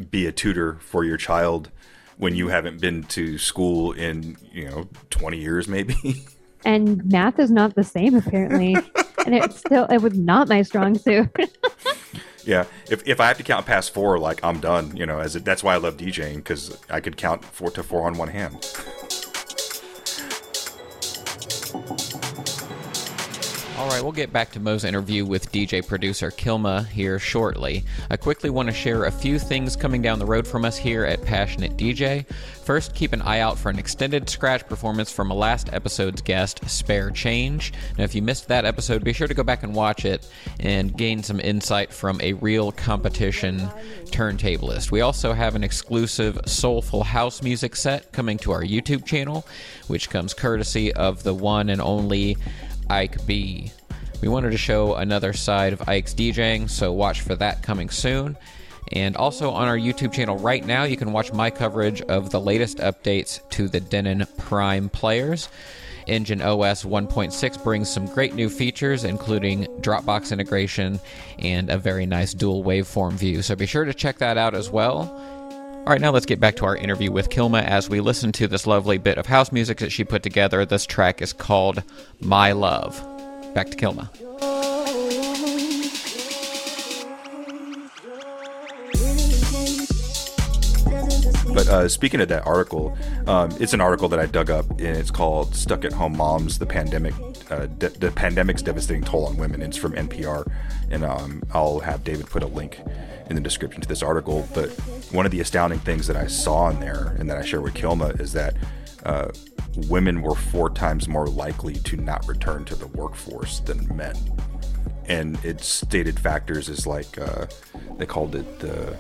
[0.09, 1.71] be a tutor for your child
[2.17, 5.95] when you haven't been to school in you know 20 years maybe?
[6.67, 8.73] And math is not the same apparently.
[8.73, 11.29] And it still it was not my strong suit.
[12.43, 15.35] Yeah if, if i have to count past four like i'm done you know as
[15.35, 18.29] it, that's why i love djing because i could count four to four on one
[18.29, 18.53] hand
[23.77, 27.83] All right, we'll get back to Mo's interview with DJ producer Kilma here shortly.
[28.09, 31.03] I quickly want to share a few things coming down the road from us here
[31.03, 32.25] at Passionate DJ.
[32.63, 36.61] First, keep an eye out for an extended scratch performance from a last episode's guest,
[36.69, 37.73] Spare Change.
[37.97, 40.25] Now, if you missed that episode, be sure to go back and watch it
[40.61, 43.59] and gain some insight from a real competition
[44.05, 44.89] turntablist.
[44.89, 49.45] We also have an exclusive soulful house music set coming to our YouTube channel,
[49.88, 52.38] which comes courtesy of the one and only
[52.89, 53.71] Ike B.
[54.21, 58.38] We wanted to show another side of Ike's DJing, so watch for that coming soon.
[58.91, 62.39] And also on our YouTube channel right now, you can watch my coverage of the
[62.39, 65.50] latest updates to the Denon Prime players.
[66.08, 71.00] Engine OS 1.6 brings some great new features, including Dropbox integration
[71.39, 73.41] and a very nice dual waveform view.
[73.41, 75.44] So be sure to check that out as well.
[75.86, 78.48] All right, now let's get back to our interview with Kilma as we listen to
[78.48, 80.65] this lovely bit of house music that she put together.
[80.65, 81.84] This track is called
[82.19, 83.00] My Love.
[83.54, 84.10] Back to Kilma.
[91.54, 94.98] But uh, speaking of that article, um, it's an article that I dug up, and
[94.98, 97.13] it's called "Stuck at Home Moms: The Pandemic,
[97.49, 100.49] uh, de- the Pandemic's Devastating Toll on Women." It's from NPR,
[100.89, 102.79] and um, I'll have David put a link
[103.29, 104.47] in the description to this article.
[104.53, 104.69] But
[105.12, 107.73] one of the astounding things that I saw in there, and that I share with
[107.73, 108.55] Kilma, is that
[109.05, 109.29] uh,
[109.88, 114.15] women were four times more likely to not return to the workforce than men
[115.08, 117.45] and it stated factors as like uh,
[117.97, 118.97] they called it the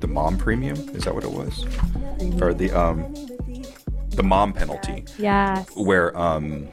[0.00, 0.76] the mom premium.
[0.90, 1.64] Is that what it was?
[2.42, 3.14] Or the um
[4.10, 6.68] the mom penalty, yes where um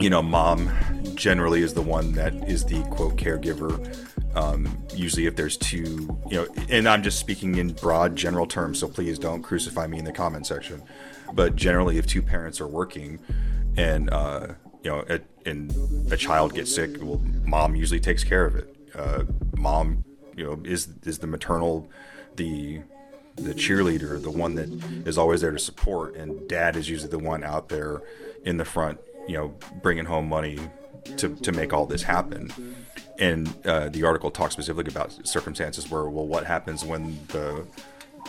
[0.00, 0.70] you know mom
[1.14, 3.96] generally is the one that is the quote caregiver.
[4.36, 8.80] Um, usually, if there's two, you know, and I'm just speaking in broad general terms,
[8.80, 10.82] so please don't crucify me in the comment section.
[11.32, 13.20] But generally, if two parents are working,
[13.76, 14.48] and uh,
[14.82, 15.72] you know, a, and
[16.12, 18.76] a child gets sick, well, mom usually takes care of it.
[18.94, 19.24] Uh,
[19.56, 20.04] mom,
[20.36, 21.88] you know, is is the maternal,
[22.36, 22.80] the
[23.36, 24.68] the cheerleader, the one that
[25.06, 28.02] is always there to support, and dad is usually the one out there
[28.44, 30.58] in the front, you know, bringing home money
[31.16, 32.52] to to make all this happen.
[33.18, 37.66] And uh, the article talks specifically about circumstances where, well, what happens when the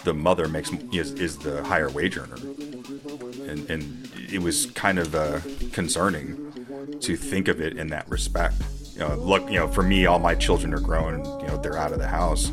[0.04, 5.16] the mother makes is, is the higher wage earner, and and it was kind of
[5.16, 5.40] uh,
[5.72, 8.56] concerning to think of it in that respect.
[8.94, 11.26] You know, look, you know, for me, all my children are grown.
[11.42, 12.52] You know, they're out of the house,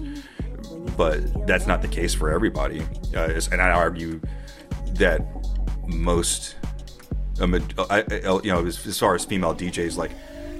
[0.96, 2.80] but that's not the case for everybody.
[3.14, 4.20] Uh, and I argue
[4.94, 5.24] that
[5.86, 6.56] most,
[7.40, 10.12] you know, as, as far as female DJs, like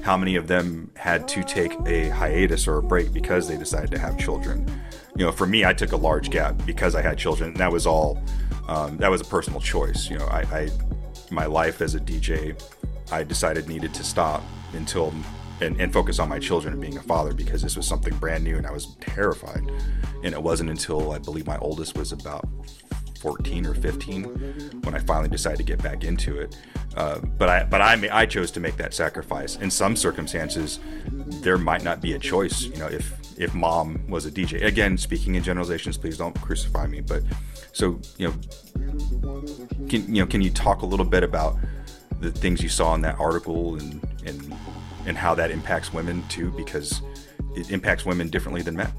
[0.02, 3.90] how many of them had to take a hiatus or a break because they decided
[3.92, 4.68] to have children.
[5.16, 7.70] You know, for me, I took a large gap because I had children, and that
[7.70, 8.22] was all.
[8.68, 10.08] Um, that was a personal choice.
[10.08, 10.70] You know, I, I
[11.30, 12.56] my life as a DJ
[13.12, 15.12] I decided needed to stop until
[15.60, 18.42] and, and focus on my children and being a father because this was something brand
[18.42, 19.70] new and I was terrified.
[20.24, 22.48] And it wasn't until I believe my oldest was about
[23.22, 24.24] 14 or 15
[24.82, 26.56] when I finally decided to get back into it.
[26.96, 29.56] Uh, but I but I I chose to make that sacrifice.
[29.56, 30.80] In some circumstances,
[31.40, 32.62] there might not be a choice.
[32.62, 34.64] You know, if if mom was a DJ.
[34.64, 37.00] Again, speaking in generalizations, please don't crucify me.
[37.00, 37.22] But
[37.72, 38.34] so you know,
[39.88, 41.56] can you know can you talk a little bit about
[42.20, 44.52] the things you saw in that article and and
[45.06, 47.02] and how that impacts women too, because
[47.54, 48.92] it impacts women differently than men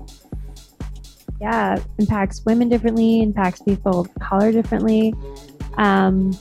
[1.41, 5.13] yeah, impacts women differently, impacts people of color differently.
[5.77, 6.37] Um,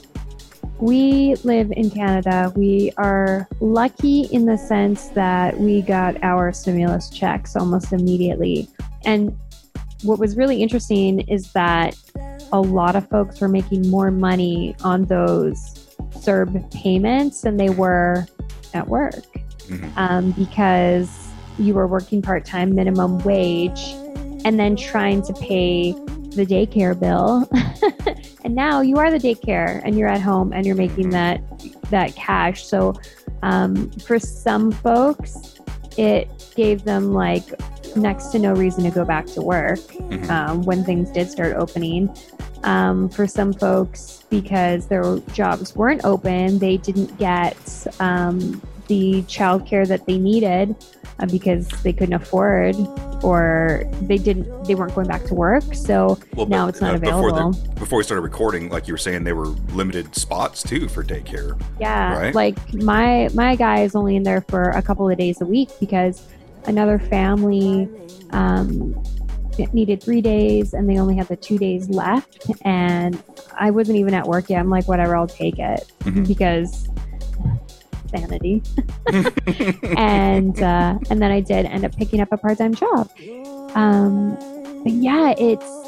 [0.80, 2.52] we live in Canada.
[2.56, 8.68] We are lucky in the sense that we got our stimulus checks almost immediately.
[9.04, 9.36] And
[10.02, 11.96] what was really interesting is that
[12.52, 18.26] a lot of folks were making more money on those CERB payments than they were
[18.74, 19.24] at work
[19.68, 19.88] mm-hmm.
[19.96, 21.28] um, because
[21.58, 23.94] you were working part time minimum wage
[24.44, 25.92] and then trying to pay
[26.34, 27.48] the daycare bill.
[28.44, 31.40] and now you are the daycare and you're at home and you're making that
[31.90, 32.64] that cash.
[32.66, 32.94] So
[33.42, 35.60] um, for some folks,
[35.96, 37.44] it gave them like
[37.96, 40.30] next to no reason to go back to work mm-hmm.
[40.30, 42.14] um, when things did start opening.
[42.64, 47.56] Um, for some folks, because their jobs weren't open, they didn't get
[47.98, 50.76] um, the childcare that they needed
[51.18, 52.76] uh, because they couldn't afford
[53.22, 56.96] or they didn't they weren't going back to work so well, now it's not uh,
[56.96, 60.62] available before, the, before we started recording like you were saying they were limited spots
[60.62, 62.34] too for daycare yeah right?
[62.34, 65.70] like my my guy is only in there for a couple of days a week
[65.80, 66.26] because
[66.66, 67.88] another family
[68.30, 68.94] um,
[69.72, 73.22] needed three days and they only had the two days left and
[73.58, 76.24] i wasn't even at work yet i'm like whatever i'll take it mm-hmm.
[76.24, 76.88] because
[78.14, 78.62] sanity.
[79.96, 83.10] and uh, and then I did end up picking up a part time job.
[83.74, 84.34] Um,
[84.82, 85.82] but yeah, it's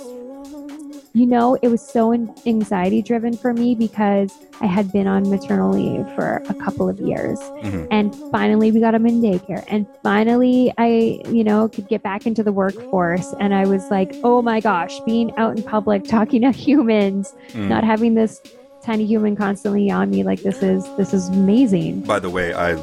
[1.12, 2.12] you know it was so
[2.44, 7.00] anxiety driven for me because I had been on maternal leave for a couple of
[7.00, 7.86] years, mm-hmm.
[7.90, 12.26] and finally we got him in daycare, and finally I you know could get back
[12.26, 16.42] into the workforce, and I was like, oh my gosh, being out in public talking
[16.42, 17.68] to humans, mm.
[17.68, 18.40] not having this
[18.84, 22.02] tiny human constantly on me like this is this is amazing.
[22.02, 22.74] By the way i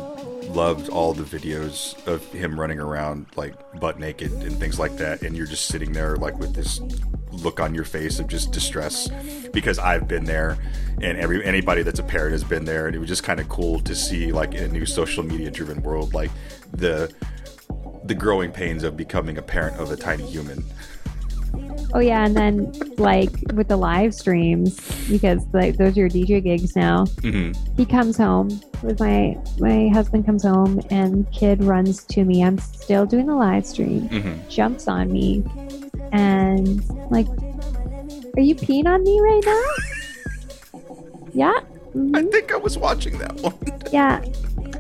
[0.52, 5.22] loved all the videos of him running around like butt naked and things like that
[5.22, 6.82] and you're just sitting there like with this
[7.32, 9.10] look on your face of just distress
[9.54, 10.58] because I've been there
[11.02, 13.48] and every anybody that's a parent has been there and it was just kind of
[13.48, 16.32] cool to see like in a new social media driven world like
[16.74, 17.14] the
[18.04, 20.64] the growing pains of becoming a parent of a tiny human
[21.94, 24.80] Oh yeah, and then like with the live streams
[25.10, 27.06] because like those are your DJ gigs now.
[27.06, 27.76] Mm-hmm.
[27.76, 32.44] He comes home with my my husband comes home and kid runs to me.
[32.44, 34.10] I'm still doing the live stream.
[34.10, 34.50] Mm-hmm.
[34.50, 35.44] Jumps on me
[36.12, 37.28] and like,
[38.38, 40.82] are you peeing on me right now?
[41.34, 41.60] yeah.
[41.94, 42.16] Mm-hmm.
[42.16, 43.58] I think I was watching that one.
[43.92, 44.24] yeah.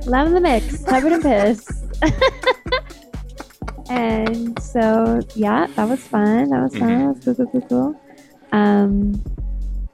[0.05, 1.67] Love in the mix, covered in piss.
[3.91, 6.49] and so yeah, that was fun.
[6.49, 6.89] That was fun.
[6.89, 6.99] Mm-hmm.
[6.99, 8.01] That was cool, cool, cool, cool.
[8.51, 9.21] Um,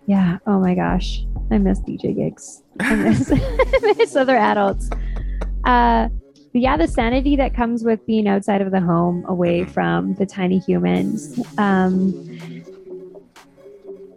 [0.06, 0.38] yeah.
[0.46, 2.64] Oh my gosh, I miss DJ gigs.
[2.80, 4.90] I miss, I miss other adults.
[5.66, 6.10] Uh,
[6.54, 9.72] but yeah, the sanity that comes with being outside of the home, away mm-hmm.
[9.72, 11.40] from the tiny humans.
[11.58, 12.57] Um,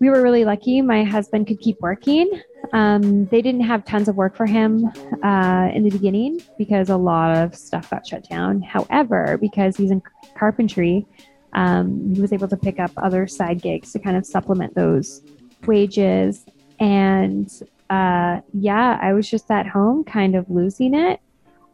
[0.01, 0.81] we were really lucky.
[0.81, 2.41] My husband could keep working.
[2.73, 4.87] Um, they didn't have tons of work for him
[5.23, 8.63] uh, in the beginning because a lot of stuff got shut down.
[8.63, 10.03] However, because he's in
[10.35, 11.07] carpentry,
[11.53, 15.23] um, he was able to pick up other side gigs to kind of supplement those
[15.67, 16.47] wages.
[16.79, 17.51] And
[17.91, 21.21] uh, yeah, I was just at home kind of losing it.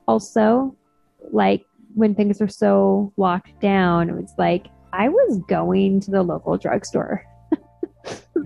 [0.09, 0.75] Also,
[1.31, 6.23] like when things were so locked down, it was like I was going to the
[6.23, 7.25] local drugstore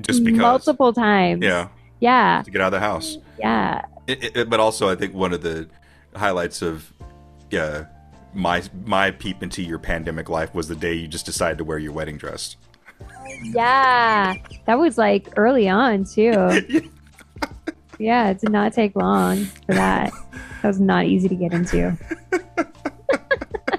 [0.00, 0.40] just because.
[0.40, 1.42] Multiple times.
[1.42, 1.68] Yeah.
[2.00, 2.42] Yeah.
[2.44, 3.18] To get out of the house.
[3.38, 3.84] Yeah.
[4.06, 5.68] It, it, but also i think one of the
[6.16, 6.92] highlights of
[7.50, 7.84] yeah
[8.34, 11.78] my my peep into your pandemic life was the day you just decided to wear
[11.78, 12.56] your wedding dress.
[13.42, 14.34] Yeah.
[14.66, 16.90] That was like early on too.
[17.98, 20.10] Yeah it did not take long for that.
[20.62, 21.98] That was not easy to get into.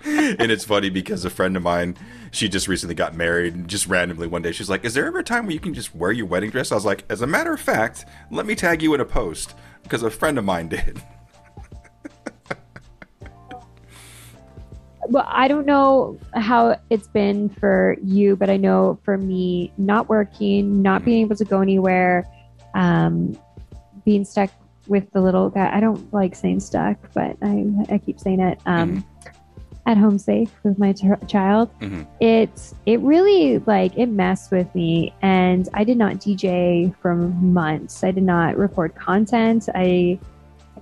[0.03, 1.95] And it's funny because a friend of mine,
[2.31, 5.19] she just recently got married, and just randomly one day she's like, "Is there ever
[5.19, 7.27] a time where you can just wear your wedding dress?" I was like, "As a
[7.27, 9.53] matter of fact, let me tag you in a post
[9.83, 11.01] because a friend of mine did."
[15.09, 20.07] well, I don't know how it's been for you, but I know for me, not
[20.07, 22.25] working, not being able to go anywhere,
[22.75, 23.37] um,
[24.05, 24.49] being stuck
[24.87, 25.69] with the little guy.
[25.75, 28.61] I don't like saying stuck, but I I keep saying it.
[28.65, 29.05] Um,
[29.87, 31.69] At home safe with my ch- child.
[31.79, 32.05] Mhm.
[32.19, 38.03] It's it really like it messed with me, and I did not DJ for months.
[38.03, 39.67] I did not record content.
[39.73, 40.19] I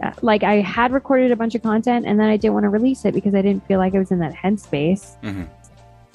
[0.03, 2.69] uh, like I had recorded a bunch of content, and then I didn't want to
[2.69, 5.15] release it because I didn't feel like I was in that headspace.
[5.23, 5.47] Mhm.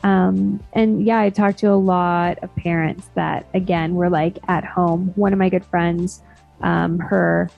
[0.03, 4.63] Um, and yeah, I talked to a lot of parents that again were like at
[4.65, 5.11] home.
[5.17, 6.23] One of my good friends,
[6.61, 7.49] um, her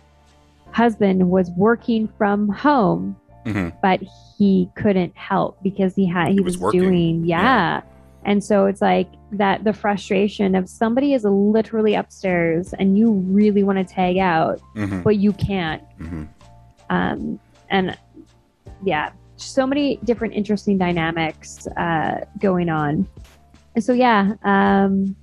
[0.70, 3.16] husband was working from home,
[3.46, 4.00] hmm but
[4.36, 7.42] he couldn't help because he had he, was, was doing yeah.
[7.42, 7.82] Yeah.
[8.24, 13.62] And so it's like that the frustration of somebody is literally upstairs and you really
[13.62, 15.82] want to tag out, hmm but you can't.
[15.98, 16.24] hmm
[16.90, 17.38] Um,
[17.70, 17.96] and
[18.84, 23.06] yeah, so many different interesting dynamics uh, going on.
[23.74, 25.14] And so, yeah, um,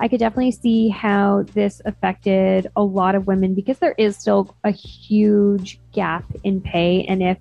[0.00, 4.54] I could definitely see how this affected a lot of women because there is still
[4.64, 7.04] a huge gap in pay.
[7.04, 7.38] And if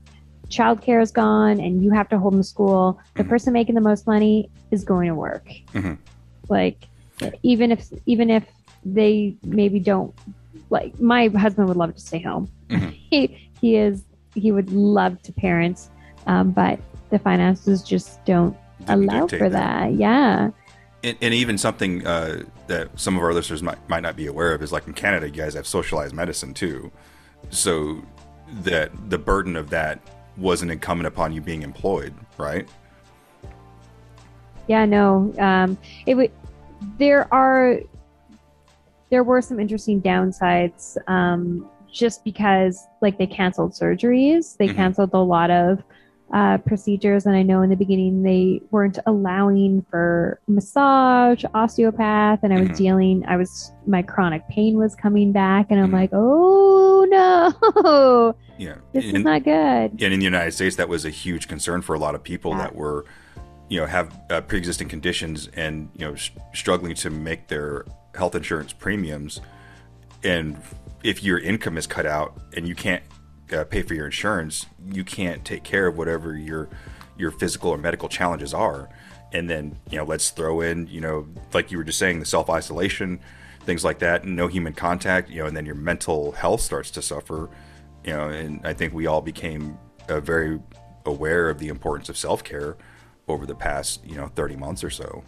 [0.49, 3.29] childcare is gone and you have to hold the school, the Mhm.
[3.29, 5.47] person making the most money is going to work.
[5.73, 5.97] Mhm.
[6.49, 6.87] Like,
[7.43, 8.43] even if even if
[8.85, 10.13] they maybe don't
[10.69, 12.91] like my husband would love to stay home Mhm.
[13.09, 14.03] he he is
[14.35, 15.87] he would love to parent
[16.27, 16.79] um, but
[17.11, 19.93] the finances just don't Didn't allow for that.
[19.93, 20.49] yeah
[21.03, 24.53] And, and even something uh, that some of our listeners might, might not be aware
[24.53, 26.91] of is like in Canada, you guys have socialized medicine too.
[27.49, 28.01] So
[28.63, 29.99] that the burden of that
[30.37, 32.67] wasn't incumbent upon you being employed, right?
[34.67, 36.31] yeah no um it would
[36.97, 37.81] there are
[39.09, 44.75] there were some interesting downsides um just because like they canceled surgeries they Mhm.
[44.75, 45.83] canceled a lot of
[46.33, 52.51] uh, procedures and i know in the beginning they weren't allowing for massage osteopath and
[52.53, 52.77] i was Mhm.
[52.77, 55.93] dealing i was my chronic pain was coming back and i'm Mhm.
[56.01, 58.75] like oh no Yeah.
[58.93, 61.81] this is And- not good and in the United States, that was a huge concern
[61.81, 62.57] for a lot of people Yeah.
[62.59, 63.05] that were,
[63.69, 68.35] you know, have uh, pre-existing conditions and you know s struggling to make their health
[68.35, 69.41] insurance premiums.
[70.23, 70.57] And
[71.03, 73.03] if your income is cut out and you can't
[73.53, 76.69] uh, pay for your insurance, you can't take care of whatever your
[77.17, 78.89] your physical or medical challenges are.
[79.31, 82.25] And then you know, let's throw in you know, like you were just saying, the
[82.25, 83.19] self isolation,
[83.61, 87.01] things like that, no human contact, you know, and then your mental health starts to
[87.01, 87.49] suffer
[88.03, 89.77] you know, and I think we all became
[90.09, 90.59] uh, very
[91.05, 92.77] aware of the importance of self care
[93.27, 95.23] over the past, you know, 30 months or so.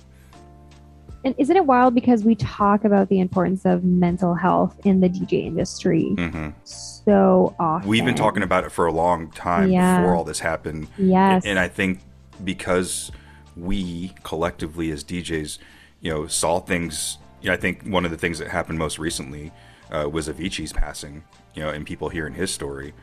[1.23, 5.09] And isn't it wild because we talk about the importance of mental health in the
[5.09, 7.87] DJ industry hmm so often?
[7.89, 9.97] We've been talking about it for a long time Yeah.
[9.99, 10.87] before all this happened.
[10.97, 11.43] Yes.
[11.45, 11.99] And I think
[12.43, 13.11] because
[13.55, 15.59] we collectively as DJs,
[16.01, 18.99] you know, saw things, you know, I think one of the things that happened most
[18.99, 19.51] recently
[19.91, 22.93] uh, was Avicii's passing, you know, and people hearing his story.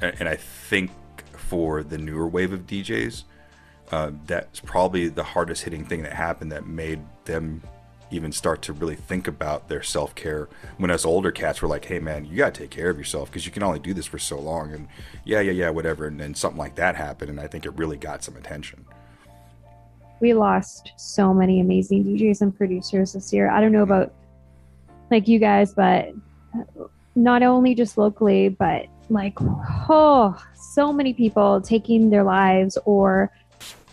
[0.00, 0.90] And, and I think
[1.36, 3.24] for the newer wave of DJs,
[3.92, 7.62] uh, that's probably the hardest hitting thing that happened that made them
[8.10, 10.48] even start to really think about their self care.
[10.78, 13.46] When us older cats were like, "Hey, man, you gotta take care of yourself because
[13.46, 14.88] you can only do this for so long." And
[15.24, 16.06] yeah, yeah, yeah, whatever.
[16.06, 18.84] And then something like that happened, and I think it really got some attention.
[20.20, 23.50] we lost so many amazing DJs and producers this year.
[23.50, 24.12] I don't know about
[25.10, 26.12] like you guys, but
[26.54, 26.84] uh,
[27.14, 33.32] not only just locally, but like, oh, so many people taking their lives or,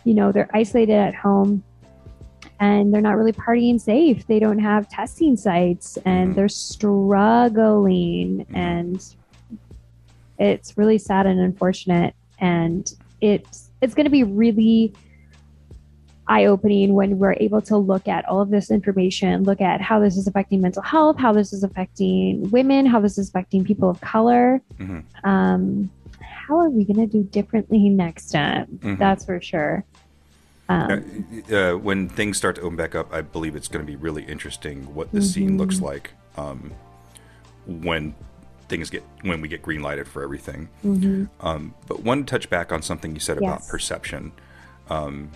[0.03, 1.63] you know, they're isolated at home
[2.59, 4.25] and they're not really partying safe.
[4.27, 6.35] They don't have testing sites and Mhm.
[6.35, 8.45] they're struggling.
[8.49, 8.55] Mhm.
[8.55, 9.15] And
[10.39, 12.13] it's really sad and unfortunate.
[12.39, 12.91] And
[13.21, 14.93] it's, it's going to be really
[16.29, 19.99] eye opening when we're able to look at all of this information, look at how
[19.99, 23.89] this is affecting mental health, how this is affecting women, how this is affecting people
[23.89, 24.61] of color.
[24.77, 25.03] Mhm.
[25.23, 25.89] Um,
[26.19, 28.65] how are we going to do differently next time?
[28.81, 28.97] Mhm.
[28.99, 29.85] That's for sure.
[30.69, 33.95] Um, uh, when things start to open back up, I believe it's going to be
[33.95, 35.59] really interesting what the scene Mhm.
[35.59, 36.71] looks like um,
[37.65, 38.13] when
[38.67, 40.67] things get when we get green lighted for everything.
[40.85, 41.29] mhm.
[41.39, 44.33] Um, but one touch back on something you said about perception.
[44.89, 45.31] Um,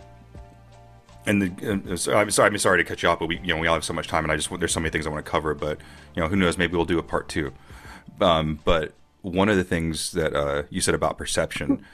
[1.25, 3.53] and the, uh, so I'm sorry, I'm sorry to cut you off, but we, you
[3.53, 5.09] know, we all have so much time, and I just there's so many things I
[5.11, 5.53] want to cover.
[5.53, 5.77] But
[6.15, 6.57] you know, who knows?
[6.57, 7.53] Maybe we'll do a part two.
[8.19, 11.86] Um, but one of the things that uh, you said about perception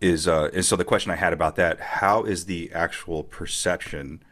[0.00, 4.22] is, uh, is so the question I had about that: How is the actual perception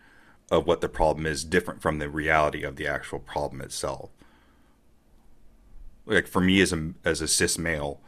[0.51, 4.11] of what the problem is different from the reality of the actual problem itself?
[6.07, 8.01] Like for me as a as a cis male,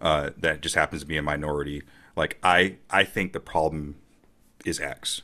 [0.00, 1.82] uh, that just happens to be a minority.
[2.16, 3.96] Like I I think the problem
[4.64, 5.22] is X,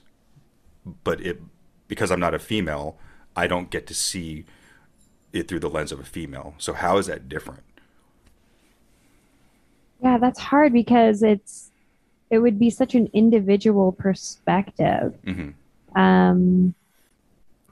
[1.05, 1.41] but it
[1.89, 2.99] because I'm not a female,
[3.37, 4.45] I don't get to see
[5.33, 6.55] it through the lens of a female.
[6.59, 7.63] So how is that different?
[10.03, 11.71] Yeah, that's hard because it's
[12.31, 15.15] it would be such an individual perspective.
[15.25, 15.99] Mm-hmm.
[16.01, 16.75] Um,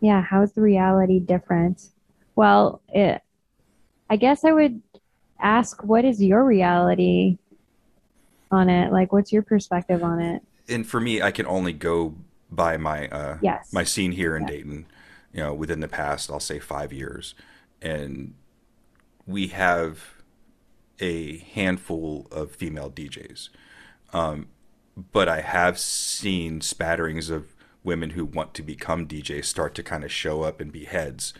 [0.00, 1.88] yeah, how is the reality different?
[2.36, 3.20] Well, it,
[4.08, 4.80] I guess I would
[5.40, 7.38] ask, what is your reality
[8.50, 8.92] on it?
[8.92, 10.42] Like, what's your perspective on it?
[10.68, 12.14] And for me, I can only go
[12.50, 13.72] by my uh, Yes.
[13.72, 14.48] my scene here in Yeah.
[14.48, 14.86] Dayton.
[15.32, 17.34] You know, within the past, I'll say five years,
[17.82, 18.34] and
[19.26, 20.22] we have
[21.00, 23.48] a handful of female DJs.
[24.12, 24.48] Um,
[25.12, 30.04] but I have seen spatterings of women who want to become DJs start to kind
[30.04, 31.34] of show up and be heads,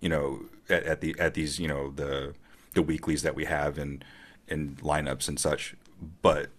[0.00, 2.34] you know, at, at the at these you know the
[2.74, 4.04] the weeklies that we have and
[4.48, 5.74] and lineups and such.
[6.22, 6.50] But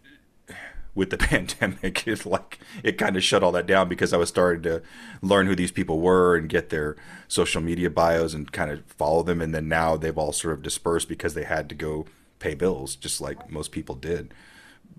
[0.96, 4.30] with the pandemic, it's like it kind of shut all that down because I was
[4.30, 4.82] starting to
[5.22, 6.96] learn who these people were and get their
[7.28, 9.42] social media bios and kind of follow them.
[9.42, 12.06] And then now they've all sort of dispersed because they had to go
[12.40, 14.34] pay bills, just like most people did.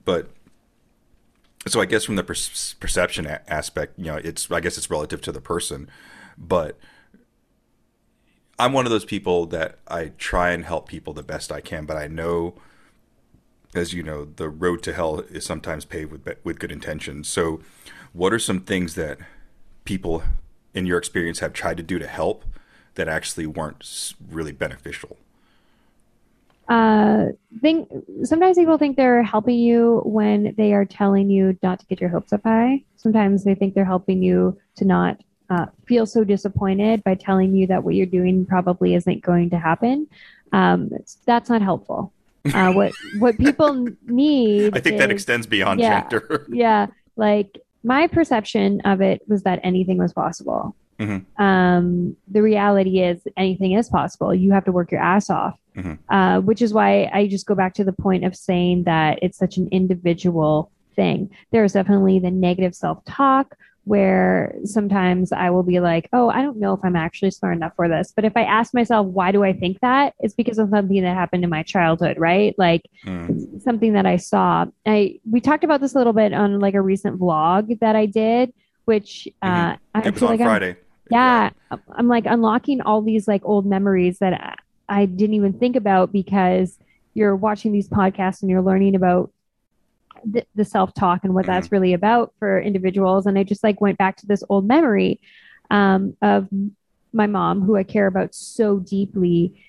[0.05, 0.31] But
[1.67, 2.35] so I guess from the per-
[2.81, 5.89] perception a- aspect, you know, it's I guess it's relative to the person,
[6.39, 6.79] but
[8.59, 11.87] I'm one of those people that I try and help people the best I can,
[11.87, 12.55] but I know
[13.75, 17.29] as you know, the road to hell is sometimes paved with with good intentions.
[17.29, 17.61] So,
[18.13, 19.19] what are some things that
[19.85, 20.23] people
[20.75, 22.45] in your experience have tried to do to help
[22.95, 25.17] that actually weren't really beneficial?
[26.71, 27.27] Uh,
[27.61, 27.91] think
[28.23, 32.11] sometimes people think they're helping you when they are telling you not to get your
[32.11, 32.83] hopes up high.
[32.97, 37.67] Sometimes they think they're helping you to not uh, feel so disappointed by telling you
[37.67, 40.07] that what you're doing probably isn't going to happen.
[40.53, 40.91] Um,
[41.27, 42.13] that's not helpful.
[42.55, 44.77] Uh, what what people need.
[44.77, 46.09] I think that extends beyond yeah.
[46.09, 46.47] gender.
[46.53, 46.87] yeah
[47.21, 51.25] like my perception of it was that anything was possible Mhm.
[51.39, 55.99] um, the reality is anything is possible you have to work your ass off Mhm.
[56.09, 59.39] uh, which is why i just go back to the point of saying that it's
[59.39, 66.09] such an individual thing there's definitely the negative self-talk where sometimes i will be like
[66.13, 68.75] oh i don't know if i'm actually smart enough for this but if i ask
[68.75, 72.19] myself why do i think that it's because of something that happened in my childhood
[72.19, 73.63] right like Mm.
[73.63, 74.67] something that I saw.
[74.87, 78.05] I we talked about this a little bit on like a recent vlog that I
[78.05, 78.53] did,
[78.85, 80.77] which uh, I It was on like I'm, Friday.
[81.11, 81.49] yeah,
[81.97, 84.59] I'm like unlocking all these like old memories that
[84.91, 86.79] I, didn't even think about because
[87.15, 89.33] you're watching these podcasts and you're learning about
[90.25, 93.27] the, the self talk and what that's really about for individuals.
[93.27, 95.21] And I just like went back to this old memory
[95.71, 96.49] um, of
[97.13, 99.63] my mom, who I care about so deeply,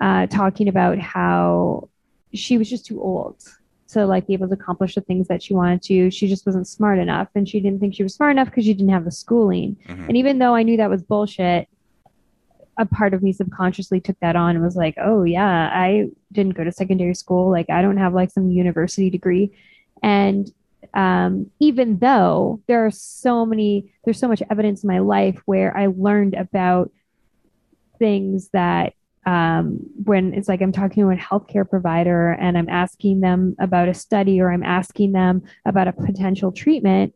[0.00, 1.88] uh, talking about how
[2.32, 3.36] she was just too old
[3.88, 6.10] to like be able to accomplish the things that she wanted to.
[6.10, 8.74] She just wasn't smart enough, and she didn't think she was smart enough because she
[8.74, 9.76] didn't have the schooling.
[9.88, 10.08] Mhm.
[10.08, 11.68] And even though I knew that was bullshit,
[12.78, 16.54] a part of me subconsciously took that on and was like, "Oh yeah, I didn't
[16.54, 17.50] go to secondary school.
[17.50, 19.52] Like I don't have like some university degree."
[20.02, 20.50] And
[20.94, 25.76] um, even though there are so many, there's so much evidence in my life where
[25.76, 26.90] I learned about
[27.98, 28.94] things that
[29.26, 33.88] um, when it's like I'm talking to a healthcare provider and I'm asking them about
[33.88, 37.14] a study or I'm asking them about a potential treatment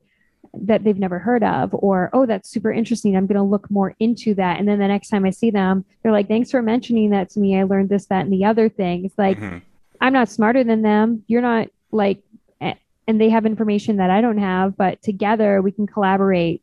[0.55, 3.17] that they've never heard of, or oh, that's super interesting.
[3.17, 4.59] I'm going to look more into that.
[4.59, 7.41] And then the next time I see them, they're like, thanks for mentioning that to
[7.41, 7.59] me.
[7.59, 9.05] I learned this, that, and the other thing.
[9.05, 9.63] It's like, Mhm.
[10.01, 11.23] I'm not smarter than them.
[11.27, 12.23] You're not like,
[13.09, 16.63] and they have information that I don't have, but together we can collaborate.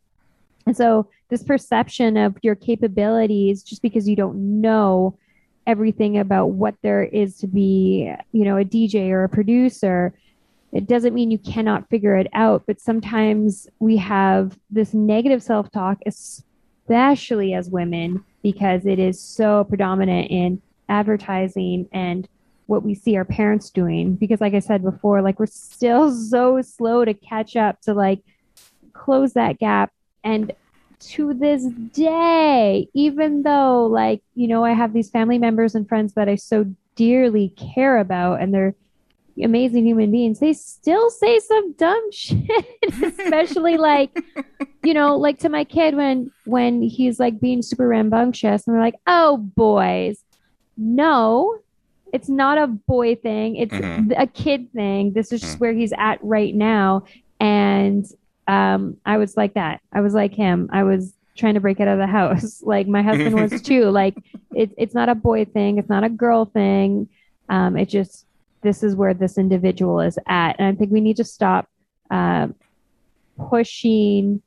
[0.66, 5.18] And so, this perception of your capabilities, just because you don't know
[5.68, 10.14] everything about what there is to be, you know, a DJ or a producer,
[10.72, 12.64] it doesn't mean you cannot figure it out.
[12.68, 19.64] But sometimes we have this negative self talk, especially as women, because it is so
[19.64, 22.28] predominant in advertising and
[22.66, 26.62] what we see our parents doing because like i said before like we're still so
[26.62, 28.22] slow to catch up to like
[28.94, 29.92] close that gap
[30.24, 30.52] and
[31.00, 36.14] to this day even though like you know i have these family members and friends
[36.14, 36.66] that i so
[36.96, 38.76] dearly care about and they're
[39.44, 42.66] amazing human beings they still say some dumb shit
[43.04, 44.12] especially like
[44.84, 48.82] you know like to my kid when when he's like being super rambunctious and we're
[48.82, 50.24] like oh boys
[50.78, 51.58] no
[52.14, 54.14] it's not a boy thing it's Mhm.
[54.18, 55.60] a kid thing this is just Mhm.
[55.62, 57.04] where he's at right now
[57.40, 58.06] and
[58.48, 61.88] um i was like that i was like him i was trying to break out
[61.88, 64.16] of the house like my husband was too like
[64.56, 67.08] it, it's not a boy thing it's not a girl thing
[67.50, 68.26] um it just
[68.62, 71.68] this is where this individual is at and i think we need to stop
[72.12, 72.48] uh,
[73.50, 74.42] pushing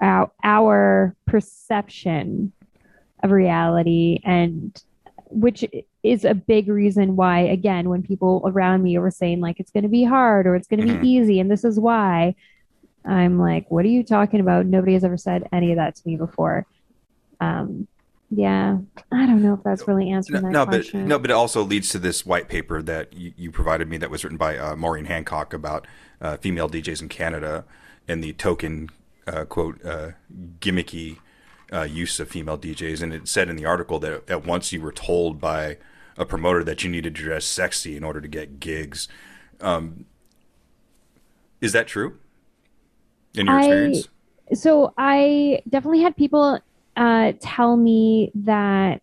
[0.00, 2.52] our, our perception
[3.22, 4.82] of reality and
[5.30, 5.64] which
[6.02, 9.82] is a big reason why, again, when people around me were saying like it's going
[9.82, 12.34] to be hard or it's going to be easy and this is why,
[13.04, 14.66] I'm like, what are you talking about?
[14.66, 16.66] Nobody has ever said any of that to me before.
[17.40, 17.88] Um,
[18.36, 18.78] yeah,
[19.12, 21.62] I don't know if that's really No, answering that no, but no, but it also
[21.62, 24.74] leads to this white paper that you, you provided me that was written by uh,
[24.76, 25.86] Maureen Hancock about
[26.20, 27.64] uh, female DJs in Canada
[28.08, 28.90] and the token
[29.26, 30.10] uh, quote uh,
[30.58, 31.18] gimmicky
[31.72, 34.80] uh, use of female DJs, and it said in the article that at once you
[34.80, 35.76] were told by
[36.16, 39.08] a promoter that you needed to dress sexy in order to get gigs.
[39.60, 40.06] Um,
[41.60, 42.18] is that true?
[43.34, 44.08] In your I- experience?
[44.52, 46.60] so I definitely had people
[46.96, 49.02] uh, tell me that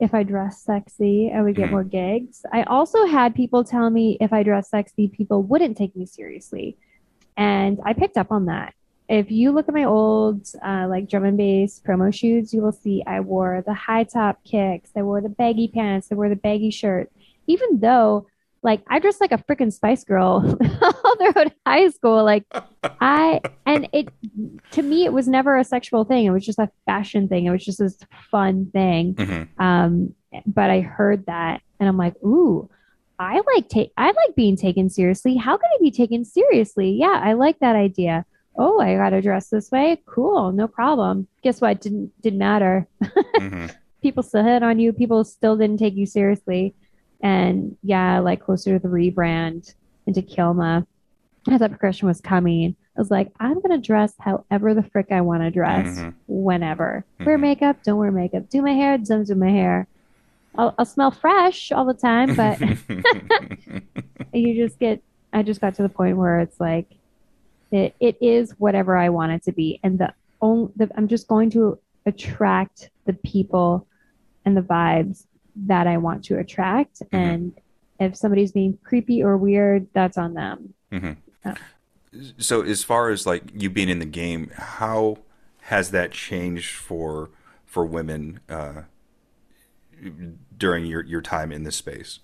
[0.00, 1.72] if I dress sexy, I would get Mhm.
[1.72, 2.44] more gigs.
[2.52, 6.76] I also had people tell me if I dress sexy, people wouldn't take me seriously.
[7.36, 8.74] And I picked up on that.
[9.08, 12.72] If you look at my old uh, like drum and bass promo shoots, you will
[12.72, 16.36] see I wore the high top kicks, I wore the baggy pants, I wore the
[16.36, 17.10] baggy shirt.
[17.46, 18.26] Even though
[18.62, 20.44] like I dressed like a freaking Spice Girl
[20.82, 22.44] all throughout high school, like
[23.00, 24.08] I and it
[24.72, 26.26] to me it was never a sexual thing.
[26.26, 27.46] It was just a fashion thing.
[27.46, 27.98] It was just this
[28.30, 29.14] fun thing.
[29.18, 30.14] hmm Um,
[30.46, 32.68] but I heard that and I'm like, ooh,
[33.18, 35.36] I like take I like being taken seriously.
[35.36, 36.90] How can I be taken seriously?
[36.92, 38.24] Yeah, I like that idea.
[38.56, 40.02] Oh, I gotta dress this way.
[40.06, 41.28] Cool, no problem.
[41.42, 41.80] Guess what?
[41.80, 42.88] Didn't didn't matter.
[43.36, 43.66] hmm
[44.00, 44.92] People still hit on you.
[44.92, 46.74] People still didn't take you seriously.
[47.22, 49.74] And yeah, like closer to the rebrand
[50.06, 50.86] into Kilma,
[51.50, 55.20] as that progression was coming, I was like, I'm gonna dress however the frick I
[55.20, 56.14] want to dress Mhm.
[56.26, 57.04] whenever.
[57.24, 57.40] Wear Mhm.
[57.42, 58.48] makeup, don't wear makeup.
[58.48, 59.86] Do my hair, don't do my hair.
[60.56, 62.58] I'll, I'll smell fresh all the time, but
[64.32, 65.02] you just get.
[65.32, 66.86] I just got to the point where it's like,
[67.70, 71.28] it, it is whatever I want it to be, and the only the, I'm just
[71.28, 73.86] going to attract the people
[74.46, 75.26] and the vibes
[75.66, 77.52] that I want to attract, and
[77.98, 80.74] if somebody's being creepy or weird, that's on them.
[82.38, 85.18] So, as far as like you being in the game, how
[85.62, 87.30] has that changed for
[87.66, 88.82] for women uh,
[90.56, 92.20] during your your time in this space?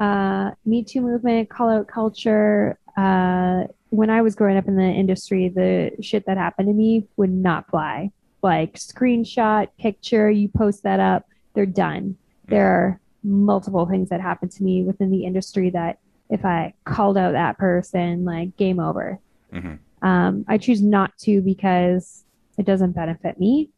[0.00, 2.78] uh, Me Too movement, call out culture.
[2.96, 7.06] Uh, when I was growing up in the industry, the shit that happened to me
[7.16, 8.10] would not fly.
[8.42, 12.16] Like screenshot, picture, you post that up, they're done.
[12.48, 15.98] There are multiple things that happened to me within the industry that
[16.28, 19.18] if I called out that person, like game over.
[19.52, 22.24] hmm Um, I choose not to because
[22.56, 23.70] it doesn't benefit me.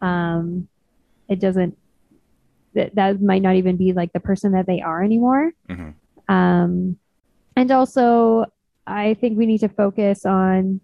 [0.00, 0.68] Um,
[1.28, 1.76] it doesn't.
[2.74, 5.52] That that might not even be like the person that they are anymore.
[5.68, 5.90] hmm
[6.28, 6.98] Um,
[7.56, 8.46] and also,
[8.86, 10.80] I think we need to focus on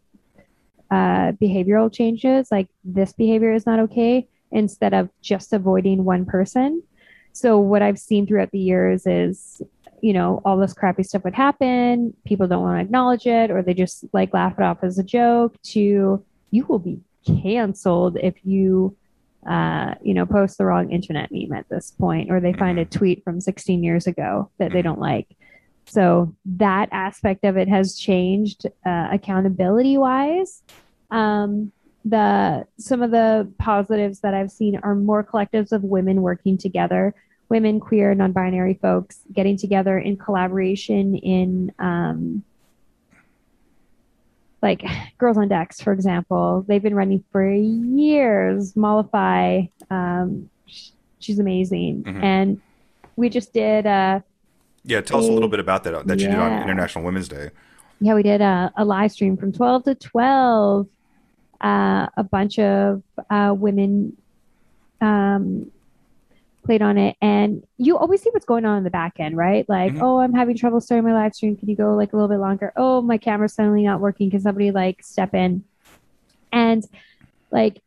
[0.90, 2.50] uh, behavioral changes.
[2.50, 6.82] Like this behavior is not okay, instead of just avoiding one person.
[7.32, 9.60] So what I've seen throughout the years is,
[10.00, 12.14] you know, all this crappy stuff would happen.
[12.24, 15.04] People don't want to acknowledge it, or they just like laugh it off as a
[15.04, 15.60] joke.
[15.64, 18.96] To you will be canceled if you
[19.46, 22.84] uh, you know, post the wrong internet meme at this point, or they find a
[22.84, 25.28] tweet from 16 years ago that they don't like.
[25.86, 30.62] So that aspect of it has changed, uh, accountability wise.
[31.10, 31.72] Um,
[32.04, 37.14] the some of the positives that I've seen are more collectives of women working together,
[37.48, 42.42] women, queer, non-binary folks getting together in collaboration in um,
[44.62, 44.82] like
[45.18, 46.64] Girls on Decks, for example.
[46.66, 48.74] They've been running for years.
[48.76, 50.48] Mollify, um,
[51.18, 52.22] she's amazing, Mhm.
[52.22, 52.60] and
[53.16, 53.86] we just did.
[53.86, 54.20] Uh,
[54.86, 57.50] Yeah, tell us a little bit about that that you did on International Women's Day.
[58.00, 60.86] yeah, we did a, a live stream from 12 to 12.
[61.64, 64.14] Uh, a bunch of uh, women
[65.00, 65.70] um,
[66.62, 67.16] played on it.
[67.22, 69.66] And you always see what's going on in the back end, right?
[69.68, 70.02] Like, Mhm.
[70.02, 71.56] oh, I'm having trouble starting my live stream.
[71.56, 72.72] Can you go like a little bit longer?
[72.76, 74.30] Oh, my camera's suddenly not working.
[74.30, 75.64] Can somebody like step in?
[76.52, 76.84] And
[77.50, 77.80] like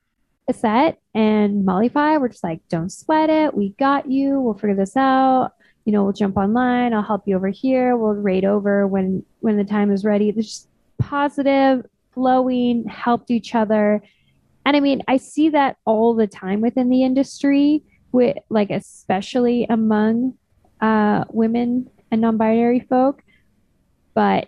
[0.48, 3.54] a set and Mollify were just like, don't sweat it.
[3.54, 4.40] We got you.
[4.40, 5.52] We'll figure this out.
[5.86, 6.94] You know, we'll jump online.
[6.94, 7.96] I'll help you over here.
[7.96, 10.30] We'll raid over when when the time is ready.
[10.30, 10.68] It's just
[11.00, 11.86] positive,
[12.18, 14.02] flowing, helped each other.
[14.66, 19.68] And I mean, I see that all the time within the industry, with like especially
[19.70, 20.34] among
[20.82, 23.22] uh, women and non-binary folk.
[24.16, 24.48] But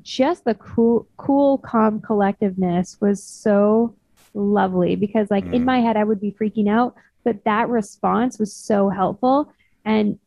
[0.00, 3.96] just the cool, cool, calm collectiveness was so
[4.32, 5.66] lovely because, like, in Mm.
[5.66, 6.94] my head, I would be freaking out,
[7.24, 9.52] but that response was so helpful.
[9.84, 10.18] And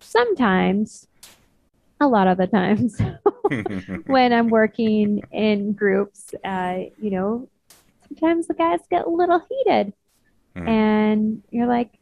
[0.00, 1.06] sometimes,
[2.00, 3.00] a lot of the times,
[4.06, 7.48] when I'm working in groups, uh, you know,
[8.08, 9.92] sometimes the guys get a little heated.
[10.56, 10.68] Mhm.
[10.68, 11.98] And you're like,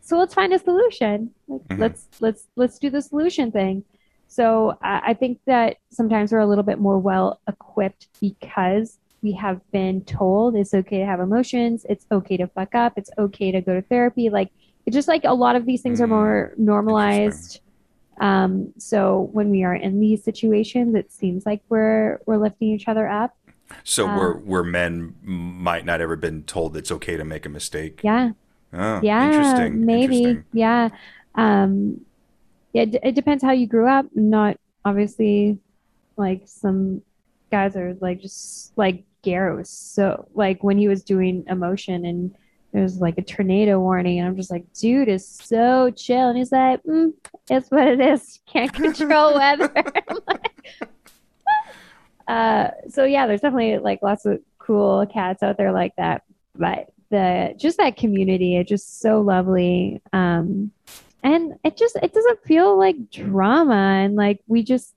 [0.00, 1.34] so let's find a solution.
[1.48, 1.78] Like, Mhm.
[1.80, 3.84] Let's let's let's do the solution thing.
[4.28, 9.32] So I I think that sometimes we're a little bit more well equipped because we
[9.32, 13.50] have been told it's okay to have emotions, it's okay to fuck up, it's okay
[13.52, 14.30] to go to therapy.
[14.30, 14.50] Like
[14.86, 17.60] it's just like a lot of these things are Mm, more normalized.
[18.20, 22.88] Um, so when we are in these situations, it seems like we're we're lifting each
[22.88, 23.36] other up.
[23.84, 27.48] So Uh, where where men might not ever been told it's okay to make a
[27.48, 28.02] mistake.
[28.02, 28.30] Yeah,
[28.72, 29.84] Oh, yeah, interesting.
[29.86, 30.44] maybe, Interesting.
[30.52, 30.90] yeah.
[31.34, 32.04] Um,
[32.74, 34.06] it, it depends how you grew up.
[34.14, 35.58] Not obviously,
[36.16, 37.02] like some
[37.50, 42.36] guys are like just like Garrett was so like when he was doing emotion and
[42.72, 46.38] there was like a tornado warning and I'm just like, dude is so chill and
[46.38, 47.12] he's like, mm,
[47.48, 48.40] it's what it is.
[48.46, 49.72] Can't control weather.
[50.26, 50.52] Like,
[52.26, 56.22] uh, so yeah, there's definitely like lots of cool cats out there like that,
[56.56, 60.72] but the just that community it's just so lovely um
[61.22, 64.95] and it just it doesn't feel like drama and like we just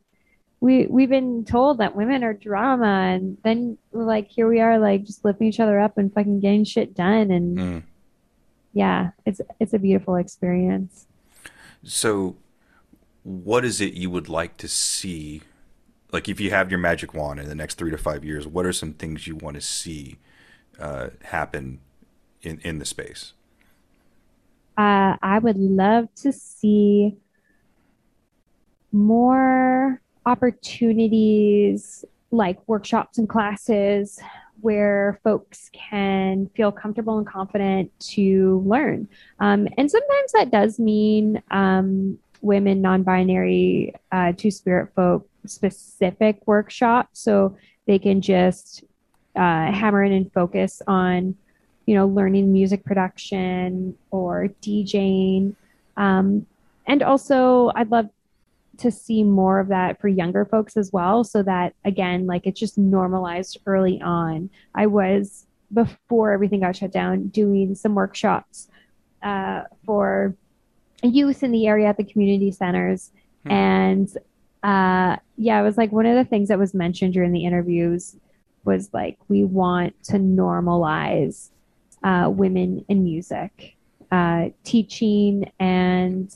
[0.62, 5.04] we we've been told that women are drama and then like here we are like
[5.04, 7.84] just lifting each other up and fucking getting shit done and Mm.
[8.74, 11.06] yeah it's it's a beautiful experience
[11.84, 12.36] So,
[13.24, 15.42] what is it you would like to see?
[16.12, 18.66] Like, if you have your magic wand in the next three to five years, what
[18.66, 20.18] are some things you want to see
[20.80, 21.80] uh, happen
[22.42, 23.34] in in the space?
[24.78, 27.16] uh i would love to see
[28.92, 34.20] more opportunities like workshops and classes
[34.62, 39.08] where folks can feel comfortable and confident to learn.
[39.40, 46.46] Um, and sometimes that does mean um, women, non binary, uh, two spirit folk specific
[46.46, 47.22] workshops.
[47.22, 47.58] So
[47.88, 48.84] they can just
[49.36, 51.36] uh, hammer in and focus on,
[51.88, 55.56] you know, learning music production or DJing.
[55.98, 56.46] Um,
[56.86, 58.10] and also, I'd love
[58.80, 62.60] to see more of that for younger folks as well so that again like it's
[62.60, 68.68] just normalized early on i was before everything got shut down doing some workshops
[69.22, 70.36] uh, for
[71.04, 73.12] youth in the area at the community centers
[73.44, 73.52] Hmm.
[73.52, 74.18] and
[74.64, 78.16] uh, yeah it was like one of the things that was mentioned during the interviews
[78.66, 81.50] was like we want to normalize
[82.04, 83.76] uh, women in music
[84.12, 86.34] uh, teaching and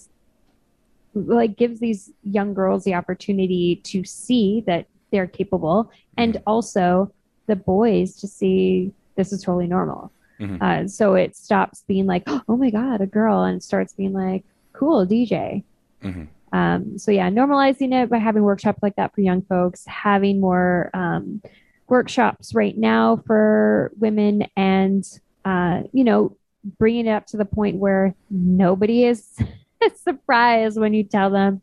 [1.14, 7.12] like gives these young girls the opportunity to see that they're capable and also
[7.48, 10.60] the boys to see this is totally normal Mhm.
[10.62, 14.44] uh, so it stops being like oh my god a girl and starts being like
[14.74, 15.64] cool dj
[16.04, 16.28] Mhm.
[16.52, 20.90] um, so yeah normalizing it by having workshops like that for young folks having more
[20.96, 21.42] um,
[21.88, 25.04] workshops right now for women and
[25.46, 26.36] uh, you know
[26.80, 29.38] bringing it up to the point where nobody is
[30.04, 31.62] surprised when you tell them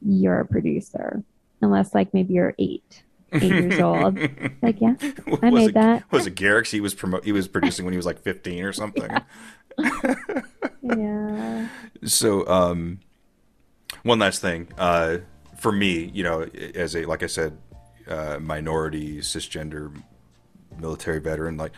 [0.00, 1.22] you're a producer
[1.60, 3.02] unless like maybe you're eight
[3.32, 4.16] eight years old
[4.62, 4.94] like yeah
[5.42, 6.70] i was made it, that Was it Garrick's?
[6.70, 9.10] He was promo- He was producing when he was like fifteen or something.
[10.82, 11.68] yeah
[12.04, 13.00] So, um,
[14.02, 14.68] one last thing.
[14.78, 15.18] Uh,
[15.58, 16.42] for me, you know,
[16.74, 17.58] as a like I said,
[18.08, 19.92] uh, minority, cisgender,
[20.78, 21.72] military veteran, like,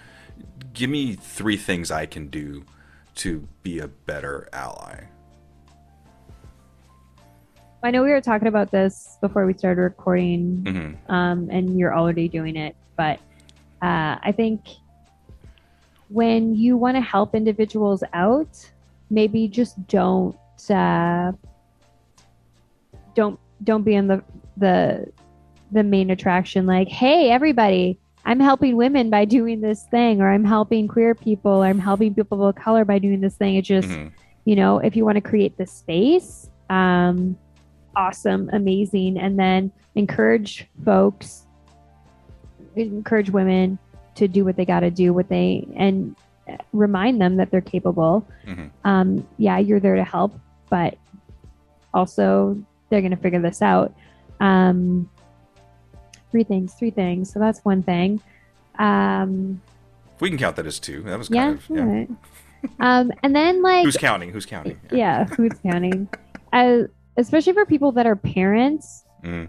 [0.74, 2.64] give me three things I can do
[3.16, 5.05] to be a better ally.
[7.83, 11.95] I know we were talking about this before we started recording hmm um, and you're
[11.95, 12.76] already doing it.
[12.97, 13.18] But
[13.83, 14.61] uh, I think
[16.09, 18.70] when you want to help individuals out,
[19.11, 20.37] maybe just don't
[20.70, 21.33] uh,
[23.14, 24.22] don't don't be in the
[24.57, 25.12] the
[25.72, 26.64] the main attraction.
[26.66, 31.64] Like, hey, everybody, I'm helping women by doing this thing, or I'm helping queer people,
[31.64, 33.57] or I'm helping people of color by doing this thing.
[33.57, 34.09] It just hmm
[34.47, 37.37] you know, if you want to create the space, um,
[37.97, 41.47] awesome, amazing, and then encourage folks,
[42.76, 43.78] encourage women
[44.14, 46.14] to do what they got to do, what they and
[46.72, 48.26] remind them that they're capable.
[48.45, 50.38] hmm Um, yeah, you're there to help,
[50.68, 50.97] but
[51.95, 52.57] also
[52.88, 53.95] they're going to figure this out.
[54.41, 55.09] Um,
[56.30, 57.32] three things, three things.
[57.32, 58.20] So that's one thing.
[58.78, 59.61] Um,
[60.20, 61.03] We can count that as two.
[61.03, 61.82] That was yeah, of yeah.
[61.82, 62.11] right.
[62.78, 64.30] Um, and then like Who's counting?
[64.30, 64.78] Who's counting?
[64.93, 66.09] yeah, who's counting?
[66.53, 66.82] Uh,
[67.17, 69.49] especially for people that are parents, Mm.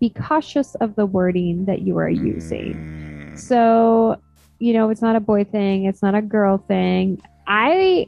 [0.00, 2.74] be cautious of the wording that you are using.
[3.34, 3.38] Mm.
[3.38, 4.16] So,
[4.58, 7.20] you know, it's not a boy thing, it's not a girl thing.
[7.46, 8.06] I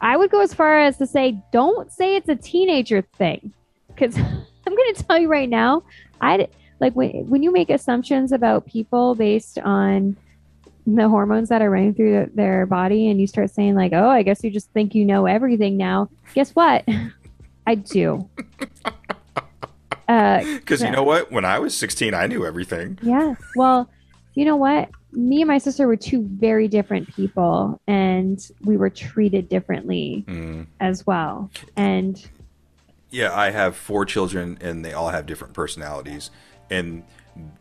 [0.00, 3.52] I would go as far as to say don't say it's a teenager thing
[3.96, 4.16] cuz
[4.66, 5.82] I'm going to tell you right now,
[6.20, 6.48] I
[6.80, 10.16] like when when you make assumptions about people based on
[10.86, 14.08] the hormones that are running through the, their body and you start saying like oh
[14.08, 16.84] i guess you just think you know everything now guess what
[17.66, 18.28] i do.
[20.06, 21.32] Because uh, you know what?
[21.32, 22.98] When i was 16 i knew everything.
[23.02, 23.34] Yeah.
[23.56, 23.90] Well
[24.34, 24.90] you know what?
[25.12, 30.66] Me and my sister were two very different people and we were treated differently mm.
[30.78, 31.50] as well.
[31.74, 32.22] And
[33.10, 36.30] yeah i have four children and they all have different personalities
[36.70, 37.02] and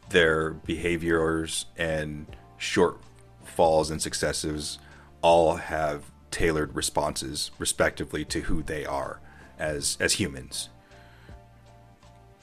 [0.09, 2.25] their behaviors and
[2.59, 4.79] shortfalls and successes
[5.21, 9.19] all have tailored responses respectively to who they are
[9.59, 10.69] as as humans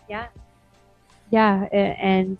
[0.08, 0.26] yeah
[1.30, 2.38] yeah and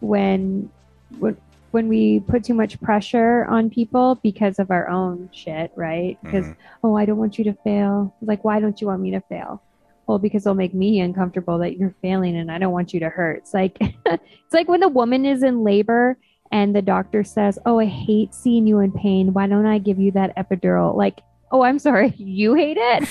[0.00, 0.70] when
[1.18, 1.36] when
[1.76, 6.16] when we put too much pressure on people because of our own shit, right?
[6.22, 6.86] Because, mm-hmm.
[6.86, 8.14] oh, I don't want you to fail.
[8.22, 9.62] Like, why don't you want me to fail?
[10.06, 13.10] Well, because it'll make me uncomfortable that you're failing and I don't want you to
[13.10, 13.40] hurt.
[13.40, 16.16] It's like it's like when the woman is in labor
[16.50, 19.34] and the doctor says, Oh, I hate seeing you in pain.
[19.34, 20.96] Why don't I give you that epidural?
[20.96, 23.08] Like, oh, I'm sorry, you hate it?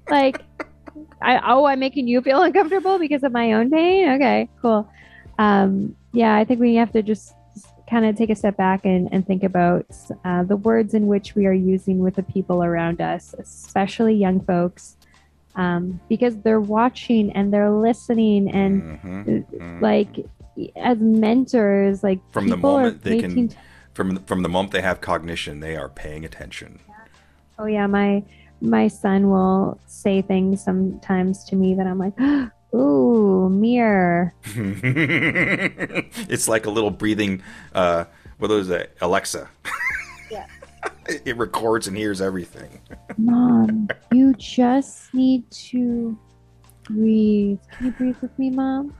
[0.10, 0.42] like
[1.20, 4.10] I oh, I'm making you feel uncomfortable because of my own pain?
[4.10, 4.88] Okay, cool.
[5.38, 7.34] Um, yeah, I think we have to just
[7.88, 9.86] kind of take a step back and, and think about
[10.24, 14.40] uh, the words in which we are using with the people around us, especially young
[14.40, 14.96] folks,
[15.56, 19.22] um, because they're watching and they're listening and mm-hmm.
[19.30, 19.80] mm-hmm.
[19.82, 20.26] like
[20.76, 23.56] as mentors, like from the moment they can, t-
[23.94, 26.80] from from the moment they have cognition, they are paying attention.
[27.58, 28.22] Oh yeah, my
[28.60, 32.14] my son will say things sometimes to me that I'm like.
[32.74, 34.32] Ooh, mirror.
[34.46, 37.42] it's like a little breathing.
[37.74, 38.06] Uh,
[38.38, 38.92] what was that?
[39.02, 39.50] Alexa.
[40.30, 40.46] Yeah.
[41.06, 42.80] it records and hears everything.
[43.18, 46.18] Mom, you just need to
[46.84, 47.58] breathe.
[47.72, 48.94] Can you breathe with me, Mom?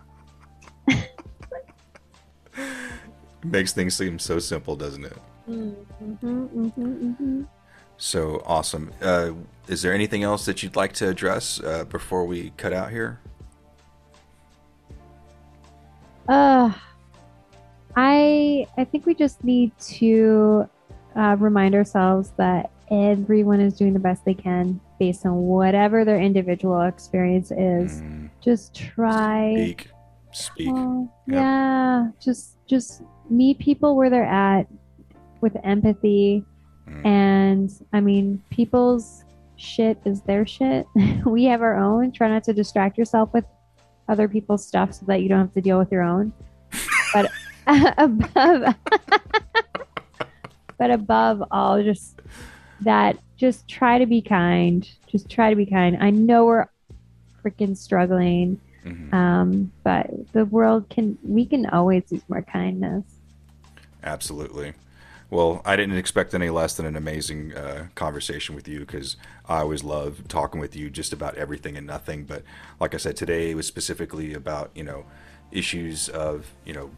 [3.45, 5.19] Makes things seem so simple, doesn't it?
[5.49, 7.43] Mm-hmm, mm-hmm, mm-hmm.
[7.97, 8.93] So awesome.
[9.01, 9.33] Uh,
[9.69, 13.21] is there anything else that you'd like to address uh, before we cut out here?
[16.29, 16.73] Uh,
[17.97, 20.69] I I think we just need to
[21.17, 26.21] uh, remind ourselves that everyone is doing the best they can based on whatever their
[26.21, 28.03] individual experience is.
[28.03, 28.31] Mm.
[28.41, 29.55] Just try.
[29.55, 29.89] Speak.
[30.33, 30.69] Speak.
[30.71, 31.37] Oh, yep.
[31.37, 32.09] Yeah.
[32.21, 33.03] Just just
[33.33, 34.67] meet people where they're at
[35.41, 36.45] with empathy.
[36.89, 37.07] Mm.
[37.07, 39.25] And I mean, people's
[39.57, 40.87] shit is their shit.
[41.27, 42.13] we have our own.
[42.13, 43.45] Try not to distract yourself with
[44.09, 46.33] other people's stuff so that you don't have to deal with your own.
[47.13, 47.31] But
[47.99, 48.75] above,
[50.79, 52.21] but above all, just
[52.81, 54.89] that, just try to be kind.
[55.07, 55.99] Just try to be kind.
[56.01, 56.67] I know we're
[57.45, 59.15] freaking struggling, mm-hmm.
[59.15, 61.19] um, but the world can.
[61.23, 63.05] We can always use more kindness.
[64.03, 64.75] Absolutely.
[65.31, 69.17] Well, I didn't expect any less than an amazing uh, conversation with you because
[69.49, 72.25] I always love talking with you just about everything and nothing.
[72.25, 72.43] But
[72.79, 75.07] like I said, today was specifically about you know
[75.51, 76.91] issues of you know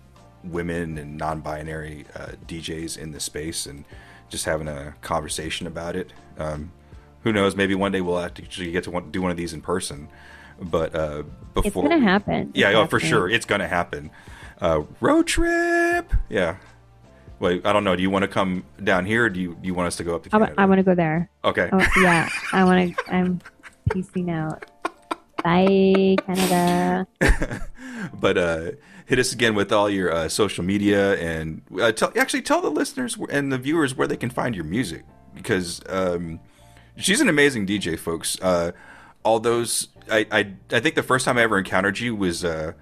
[0.42, 3.84] women and non-binary uh, DJs in the space and
[4.28, 6.12] just having a conversation about it.
[6.36, 6.72] Um,
[7.22, 7.54] who knows?
[7.54, 10.08] Maybe one day we'll actually get to do one of these in person.
[10.60, 11.22] But uh,
[11.54, 12.50] before it's gonna happen.
[12.52, 14.10] Yeah, oh, for sure, it's gonna happen.
[14.60, 16.12] Uh, road trip.
[16.28, 16.56] Yeah.
[17.44, 17.94] Wait, I don't know.
[17.94, 20.04] Do you want to come down here, or do you do you want us to
[20.04, 20.54] go up to Canada?
[20.56, 21.28] I, want to go there.
[21.44, 21.68] Okay.
[21.70, 23.14] Oh, yeah, I want to.
[23.14, 23.38] I'm
[23.92, 24.64] peacing out.
[25.42, 27.06] Bye, Canada.
[28.14, 28.70] but uh,
[29.04, 32.70] hit us again with all your uh, social media and uh, tell actually tell the
[32.70, 36.40] listeners and the viewers where they can find your music because um,
[36.96, 38.38] she's an amazing DJ, folks.
[38.40, 38.72] Uh,
[39.22, 42.72] all those I, I I think the first time I ever encountered you was uh,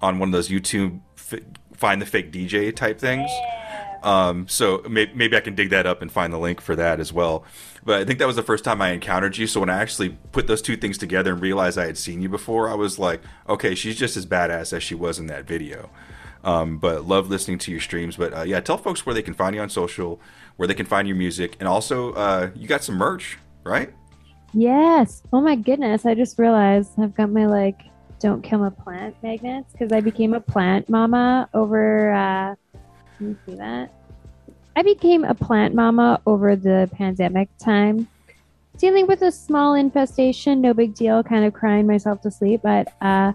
[0.00, 1.00] on one of those YouTube
[1.74, 3.28] find the fake DJ type things.
[3.28, 3.62] Yeah
[4.02, 7.00] um, so maybe, maybe I can dig that up and find the link for that
[7.00, 7.44] as well.
[7.84, 9.46] But I think that was the first time I encountered you.
[9.46, 12.28] So when I actually put those two things together and realized I had seen you
[12.28, 15.90] before, I was like, okay, she's just as badass as she was in that video.
[16.44, 18.16] Um, but love listening to your streams.
[18.16, 20.20] But uh, yeah, tell folks where they can find you on social,
[20.56, 23.92] where they can find your music, and also uh, you got some merch, right?
[24.52, 25.22] Yes.
[25.32, 26.04] Oh my goodness!
[26.04, 27.80] I just realized I've got my like
[28.18, 32.12] "Don't Kill My Plant" magnets because I became a plant mama over.
[32.12, 32.54] Uh,
[33.22, 33.92] can you see that?
[34.74, 38.08] I became a plant mama over the pandemic time.
[38.78, 42.62] Dealing with a small infestation, no big deal, kind of crying myself to sleep.
[42.62, 43.32] But uh,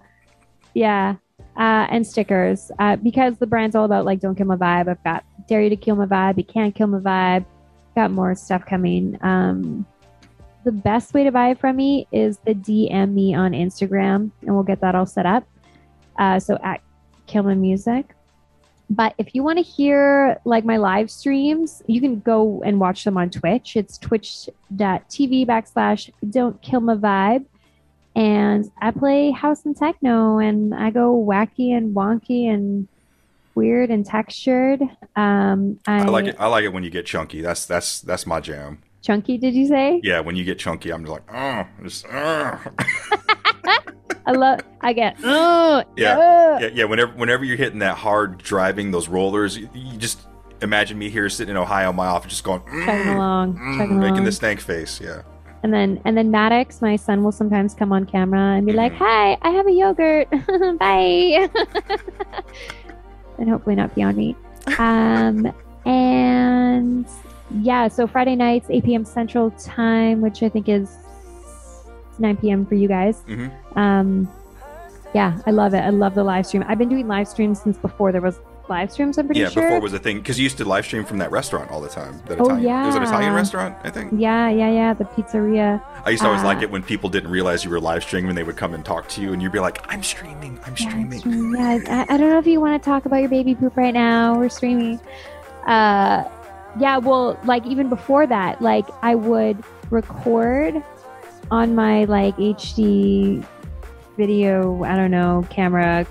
[0.74, 1.16] yeah,
[1.56, 4.90] uh, and stickers uh, because the brand's all about like don't kill my vibe.
[4.90, 6.38] I've got dare you to kill my vibe.
[6.38, 7.46] You can't kill my vibe.
[7.96, 9.18] Got more stuff coming.
[9.22, 9.86] Um,
[10.64, 14.54] the best way to buy it from me is the DM me on Instagram, and
[14.54, 15.48] we'll get that all set up.
[16.18, 16.82] Uh, so at
[17.28, 18.17] Kilma Music,
[18.90, 23.04] but if you want to hear like my live streams, you can go and watch
[23.04, 23.76] them on Twitch.
[23.76, 27.46] It's twitch.tv backslash don't kill my vibe.
[28.16, 32.88] And I play house and techno and I go wacky and wonky and
[33.54, 34.82] weird and textured.
[35.16, 36.36] Um, I, I like it.
[36.40, 37.42] I like it when you get chunky.
[37.42, 38.82] That's that's that's my jam.
[39.04, 40.02] Chunky, did you say?
[40.04, 42.60] Yeah, when you get chunky, I'm just like, oh, just, oh.
[44.26, 44.60] I love.
[44.82, 45.18] I get.
[45.24, 46.84] Oh, yeah, yeah, yeah.
[46.86, 50.20] Whenever, whenever you're hitting that hard driving those rollers, you, you just
[50.62, 54.14] imagine me here sitting in Ohio my office, just going, mm, along, mm, chugging making
[54.14, 54.24] along.
[54.26, 55.00] the stank face.
[55.02, 55.22] Yeah.
[55.64, 58.94] And then, and then Maddox, my son, will sometimes come on camera and be like,
[58.94, 58.98] Mhm.
[58.98, 60.30] "Hi, I have a yogurt.
[60.80, 61.50] Bye."
[63.38, 64.36] and hopefully not pee on me.
[64.78, 65.52] Um,
[65.86, 67.08] and
[67.62, 69.06] yeah, so Friday nights, 8 p.m.
[69.06, 70.96] Central Time, which I think is
[72.20, 72.66] 9 p.m.
[72.66, 73.22] for you guys.
[73.22, 74.30] hmm Um,
[75.14, 75.80] yeah, I love it.
[75.80, 76.64] I love the live stream.
[76.68, 78.40] I've been doing live streams since before there was
[78.70, 79.18] live streams.
[79.18, 79.64] I'm pretty Yeah, sure.
[79.64, 81.88] before was a thing because you used to live stream from that restaurant all the
[81.88, 82.22] time.
[82.28, 84.12] That Oh, Italian, it was an Italian restaurant, I think.
[84.18, 84.94] yeah, yeah, yeah.
[84.94, 85.82] The pizzeria.
[86.04, 88.30] I used to always Uh, like it when people didn't realize you were live streaming
[88.30, 90.76] and they would come and talk to you, and you'd be like, "I'm streaming, I'm
[90.78, 93.56] Yeah, streaming." yeah, I, I don't know if you want to talk about your baby
[93.56, 94.38] poop right now.
[94.38, 95.00] We're streaming.
[95.66, 96.26] Uh,
[96.78, 100.84] yeah, well, like even before that, like I would record
[101.52, 103.46] on my like HD
[104.18, 106.06] video, I don't know, camera,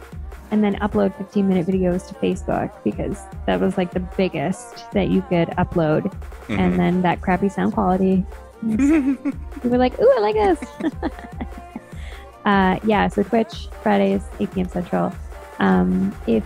[0.50, 5.08] and then upload 15 minute videos to Facebook because that was like the biggest that
[5.08, 6.12] you could upload.
[6.46, 6.58] Mhm.
[6.58, 8.24] And then that crappy sound quality.
[8.62, 9.16] we
[9.64, 10.60] were like, ooh, I like this.
[12.44, 14.68] uh, yeah, so Twitch Fridays, 8 p.m.
[14.68, 15.12] Central.
[15.58, 16.44] Um, if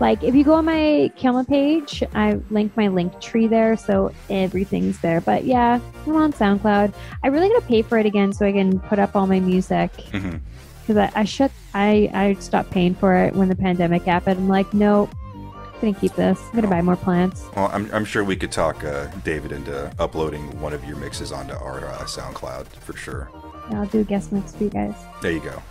[0.00, 4.98] like if you go on my Kilma page, I link my Linktree there, so everything's
[5.00, 5.20] there.
[5.20, 6.92] But yeah, I'm on SoundCloud.
[7.22, 9.90] I really gotta pay for it again so I can put up all my music
[10.12, 10.40] Mhm.
[10.82, 14.38] because I, I shut I I stopped paying for it when the pandemic happened.
[14.40, 16.38] I'm like, nope, I'm gonna keep this.
[16.48, 17.44] I'm gonna buy more plants.
[17.56, 21.32] Well, I'm, I'm sure we could talk uh, David into uploading one of your mixes
[21.32, 23.30] onto our uh, SoundCloud for sure.
[23.70, 24.94] Yeah, I'll do a guest mix for you guys.
[25.22, 25.62] There you go.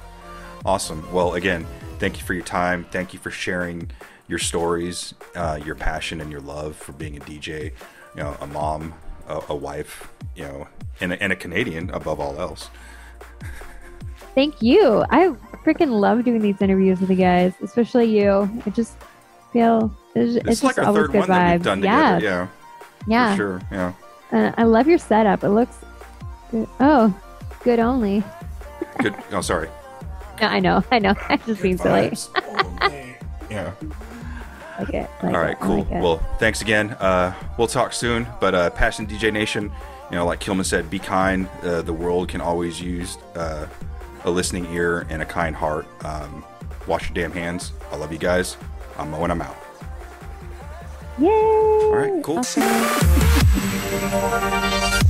[0.65, 1.07] Awesome.
[1.13, 1.65] Well, again,
[1.99, 2.86] thank you for your time.
[2.91, 3.91] Thank you for sharing
[4.28, 7.71] your stories, uh, your passion, and your love for being a DJ.
[8.15, 8.93] You know, a mom,
[9.28, 10.67] a, a wife, you know,
[11.01, 12.69] and a, and a Canadian above all else.
[14.34, 15.05] Thank you.
[15.09, 15.30] I
[15.65, 18.49] freaking love doing these interviews with you guys, especially you.
[18.65, 18.95] I just
[19.53, 22.15] feel it's, it's, It's, like just our always third good one that we've done yeah,
[22.15, 22.49] together.
[23.07, 23.32] Yeah, yeah.
[23.32, 23.61] for sure.
[23.71, 23.93] Yeah.
[24.32, 25.43] Uh, I love your setup.
[25.43, 25.78] It looks
[26.51, 26.67] good.
[26.80, 27.13] Oh,
[27.63, 28.23] good only.
[28.99, 29.15] Good.
[29.32, 29.69] Oh, sorry.
[30.41, 30.84] No, I know.
[30.91, 31.13] I know.
[31.30, 32.11] I'm just being silly.
[33.49, 33.71] yeah.
[34.80, 35.09] Like it.
[35.23, 35.78] Like All it, cool.
[35.80, 36.91] like well, thanks again.
[36.91, 38.28] Uh, we'll talk soon.
[38.39, 39.71] But uh, Passion DJ Nation,
[40.11, 41.47] you know, like Kilma said, be kind.
[41.63, 43.67] Uh, the world can always use uh,
[44.26, 45.88] a listening ear and a kind heart.
[46.03, 46.43] Um,
[46.88, 47.71] wash your damn hands.
[47.91, 48.57] I love you guys.
[48.97, 49.55] I'm Mo and I'm out.
[51.19, 51.30] Yay!
[51.30, 52.39] All right, cool.
[52.39, 52.61] Awesome.